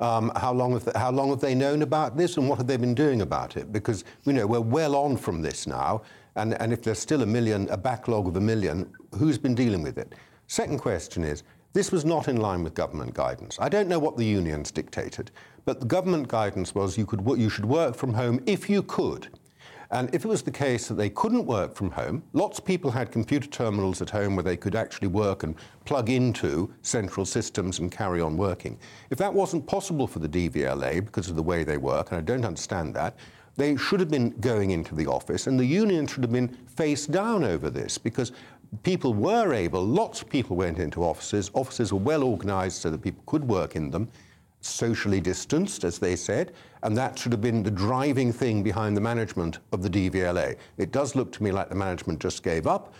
[0.00, 2.66] Um, how, long have they, how long have they known about this and what have
[2.66, 3.70] they been doing about it?
[3.70, 6.02] Because, you know, we're well on from this now.
[6.36, 9.82] And, and if there's still a million, a backlog of a million, who's been dealing
[9.82, 10.14] with it?
[10.46, 11.42] Second question is,
[11.72, 13.58] this was not in line with government guidance.
[13.60, 15.30] I don't know what the unions dictated,
[15.64, 19.28] but the government guidance was you, could, you should work from home if you could.
[19.92, 22.92] And if it was the case that they couldn't work from home, lots of people
[22.92, 27.80] had computer terminals at home where they could actually work and plug into central systems
[27.80, 28.78] and carry on working.
[29.10, 32.22] If that wasn't possible for the DVLA because of the way they work, and I
[32.22, 33.16] don't understand that,
[33.56, 37.06] they should have been going into the office, and the union should have been face
[37.06, 38.30] down over this because
[38.84, 43.02] people were able, lots of people went into offices, offices were well organized so that
[43.02, 44.08] people could work in them
[44.60, 46.52] socially distanced, as they said,
[46.82, 50.56] and that should have been the driving thing behind the management of the DVLA.
[50.76, 52.94] It does look to me like the management just gave up.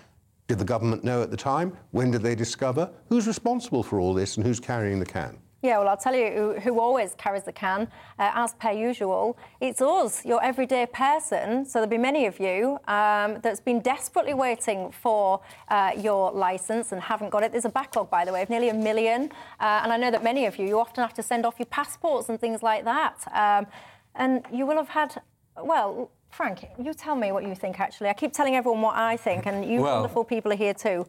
[0.48, 1.76] Did the government know at the time?
[1.92, 2.90] When did they discover?
[3.08, 5.38] Who's responsible for all this and who's carrying the can?
[5.62, 7.82] Yeah, well, I'll tell you who, who always carries the can,
[8.18, 9.36] uh, as per usual.
[9.60, 11.66] It's us, your everyday person.
[11.66, 16.92] So there'll be many of you um, that's been desperately waiting for uh, your licence
[16.92, 17.52] and haven't got it.
[17.52, 19.30] There's a backlog, by the way, of nearly a million.
[19.60, 21.66] Uh, and I know that many of you, you often have to send off your
[21.66, 23.16] passports and things like that.
[23.34, 23.66] Um,
[24.14, 25.20] and you will have had,
[25.62, 28.08] well, Frank, you tell me what you think, actually.
[28.08, 31.04] I keep telling everyone what I think, and you well, wonderful people are here too.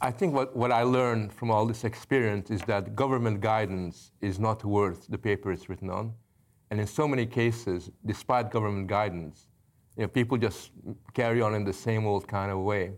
[0.00, 4.38] I think what, what I learned from all this experience is that government guidance is
[4.38, 6.12] not worth the paper it's written on.
[6.70, 9.46] And in so many cases, despite government guidance,
[9.96, 10.70] you know, people just
[11.14, 12.92] carry on in the same old kind of way.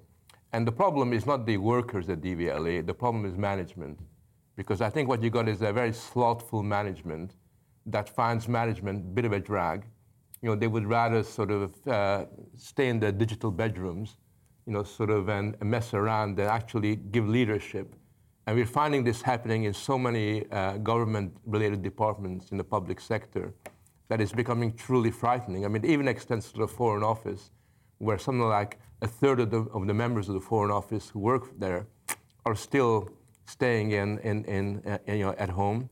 [0.53, 3.99] And the problem is not the workers at DVLA, the problem is management.
[4.57, 7.35] Because I think what you got is a very slothful management
[7.87, 9.85] that finds management a bit of a drag.
[10.43, 12.27] You know, they would rather sort of uh,
[12.57, 14.17] stay in their digital bedrooms
[14.67, 17.95] you know, sort of and mess around and actually give leadership.
[18.47, 23.55] And we're finding this happening in so many uh, government-related departments in the public sector
[24.09, 25.65] that it's becoming truly frightening.
[25.65, 27.51] I mean, it even extends to the Foreign Office,
[27.99, 31.21] where something like a third of the, of the members of the Foreign Office who
[31.21, 31.87] work there
[32.45, 33.09] are still
[33.47, 35.89] staying in, in, in, uh, you know, at home.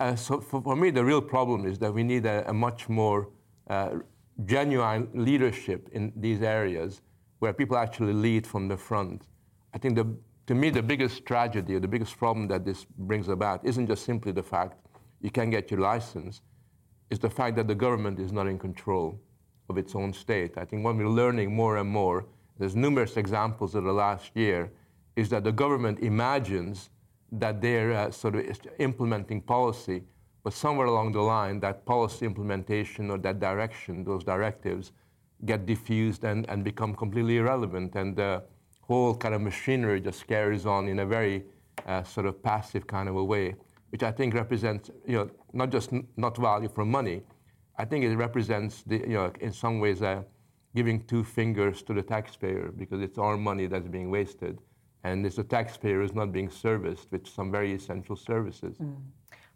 [0.00, 2.88] Uh, so for, for, me, the real problem is that we need a, a much
[2.88, 3.28] more
[3.68, 3.90] uh,
[4.44, 7.02] genuine leadership in these areas
[7.38, 9.22] where people actually lead from the front.
[9.74, 10.06] I think the,
[10.46, 14.04] to me, the biggest tragedy or the biggest problem that this brings about isn't just
[14.04, 14.78] simply the fact
[15.20, 16.42] you can't get your license,
[17.10, 19.20] it's the fact that the government is not in control
[19.68, 20.56] of its own state.
[20.56, 22.26] I think what we're learning more and more,
[22.58, 24.72] there's numerous examples of the last year,
[25.16, 26.90] is that the government imagines
[27.32, 28.44] that they're uh, sort of
[28.78, 30.02] implementing policy,
[30.44, 34.92] but somewhere along the line, that policy implementation or that direction, those directives,
[35.44, 37.94] get diffused and, and become completely irrelevant.
[37.94, 38.42] And the
[38.80, 41.44] whole kind of machinery just carries on in a very
[41.86, 43.54] uh, sort of passive kind of a way,
[43.90, 47.22] which I think represents, you know, not just n- not value for money.
[47.76, 50.22] I think it represents, the, you know, in some ways, uh,
[50.74, 54.58] giving two fingers to the taxpayer because it's our money that's being wasted.
[55.04, 58.76] And it's the taxpayer who's not being serviced with some very essential services.
[58.78, 58.96] Mm.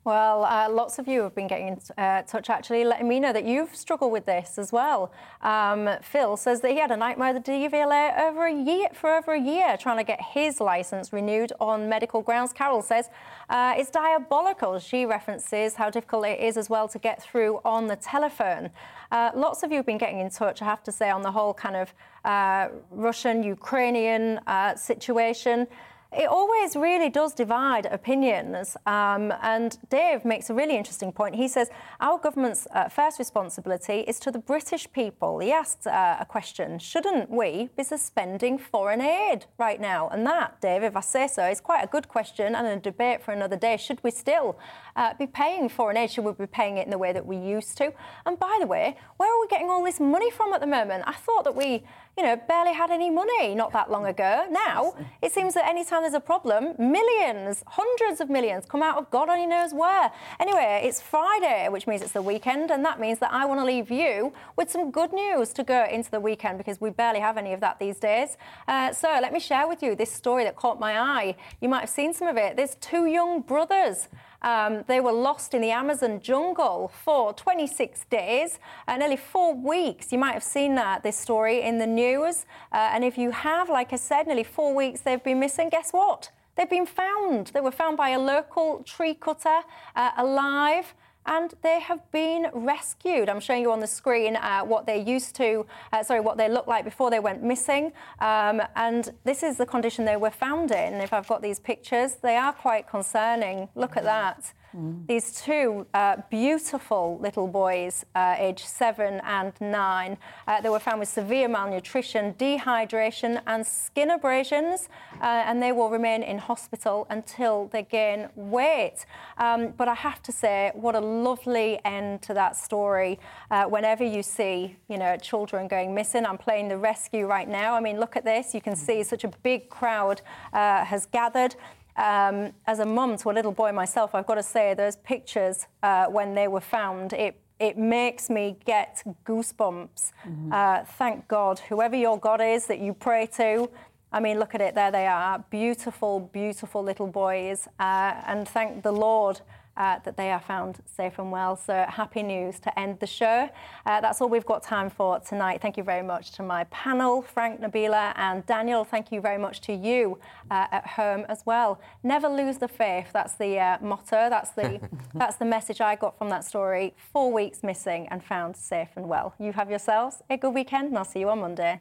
[0.04, 3.32] Well, uh, lots of you have been getting in uh, touch actually, letting me know
[3.32, 5.12] that you've struggled with this as well.
[5.42, 9.14] Um, Phil says that he had a nightmare with the DVLA over a year, for
[9.14, 12.52] over a year trying to get his licence renewed on medical grounds.
[12.52, 13.10] Carol says
[13.48, 14.80] uh, it's diabolical.
[14.80, 18.70] She references how difficult it is as well to get through on the telephone.
[19.12, 21.30] Uh, lots of you have been getting in touch, I have to say, on the
[21.30, 21.94] whole kind of
[22.24, 25.68] uh, Russian Ukrainian uh, situation.
[26.14, 28.76] It always really does divide opinions.
[28.84, 31.34] Um, and Dave makes a really interesting point.
[31.34, 35.38] He says, Our government's uh, first responsibility is to the British people.
[35.38, 40.10] He asked uh, a question Shouldn't we be suspending foreign aid right now?
[40.10, 43.22] And that, Dave, if I say so, is quite a good question and a debate
[43.22, 43.78] for another day.
[43.78, 44.58] Should we still
[44.96, 46.10] uh, be paying foreign aid?
[46.10, 47.90] Should we be paying it in the way that we used to?
[48.26, 51.04] And by the way, where are we getting all this money from at the moment?
[51.06, 51.84] I thought that we
[52.16, 54.46] you know, barely had any money not that long ago.
[54.50, 59.10] Now, it seems that anytime there's a problem, millions, hundreds of millions come out of
[59.10, 60.12] God only knows where.
[60.38, 63.64] Anyway, it's Friday, which means it's the weekend, and that means that I want to
[63.64, 67.38] leave you with some good news to go into the weekend because we barely have
[67.38, 68.36] any of that these days.
[68.68, 71.34] Uh, so let me share with you this story that caught my eye.
[71.62, 72.56] You might have seen some of it.
[72.56, 74.08] There's two young brothers.
[74.42, 80.12] Um, they were lost in the Amazon jungle for 26 days, uh, nearly four weeks.
[80.12, 82.44] You might have seen that, this story in the news.
[82.72, 85.90] Uh, and if you have, like I said, nearly four weeks they've been missing, guess
[85.92, 86.30] what?
[86.56, 87.48] They've been found.
[87.48, 89.60] They were found by a local tree cutter
[89.96, 90.94] uh, alive
[91.26, 93.28] and they have been rescued.
[93.28, 96.48] I'm showing you on the screen uh, what they used to, uh, sorry, what they
[96.48, 97.92] looked like before they went missing.
[98.20, 100.94] Um, and this is the condition they were found in.
[100.94, 103.68] If I've got these pictures, they are quite concerning.
[103.74, 104.52] Look at that.
[104.76, 105.06] Mm.
[105.06, 110.16] These two uh, beautiful little boys, uh, aged seven and nine,
[110.46, 114.88] uh, they were found with severe malnutrition, dehydration, and skin abrasions,
[115.20, 119.04] uh, and they will remain in hospital until they gain weight.
[119.38, 123.18] Um, but I have to say, what a lovely end to that story.
[123.50, 127.74] Uh, whenever you see, you know, children going missing, I'm playing the rescue right now.
[127.74, 128.54] I mean, look at this.
[128.54, 131.56] You can see such a big crowd uh, has gathered.
[131.96, 135.66] Um, as a mum to a little boy myself, I've got to say those pictures
[135.82, 140.10] uh, when they were found, it it makes me get goosebumps.
[140.26, 140.52] Mm-hmm.
[140.52, 143.70] Uh, thank God, whoever your God is that you pray to.
[144.10, 147.68] I mean, look at it, there they are, beautiful, beautiful little boys.
[147.78, 149.40] Uh, and thank the Lord
[149.76, 151.56] uh, that they are found safe and well.
[151.56, 153.48] So happy news to end the show.
[153.86, 155.60] Uh, that's all we've got time for tonight.
[155.60, 158.84] Thank you very much to my panel, Frank, Nabila, and Daniel.
[158.84, 160.18] Thank you very much to you
[160.50, 161.80] uh, at home as well.
[162.02, 163.08] Never lose the faith.
[163.12, 164.28] That's the uh, motto.
[164.28, 164.80] That's the
[165.14, 166.94] that's the message I got from that story.
[167.12, 169.34] Four weeks missing and found safe and well.
[169.38, 171.80] You have yourselves a good weekend, and I'll see you on Monday.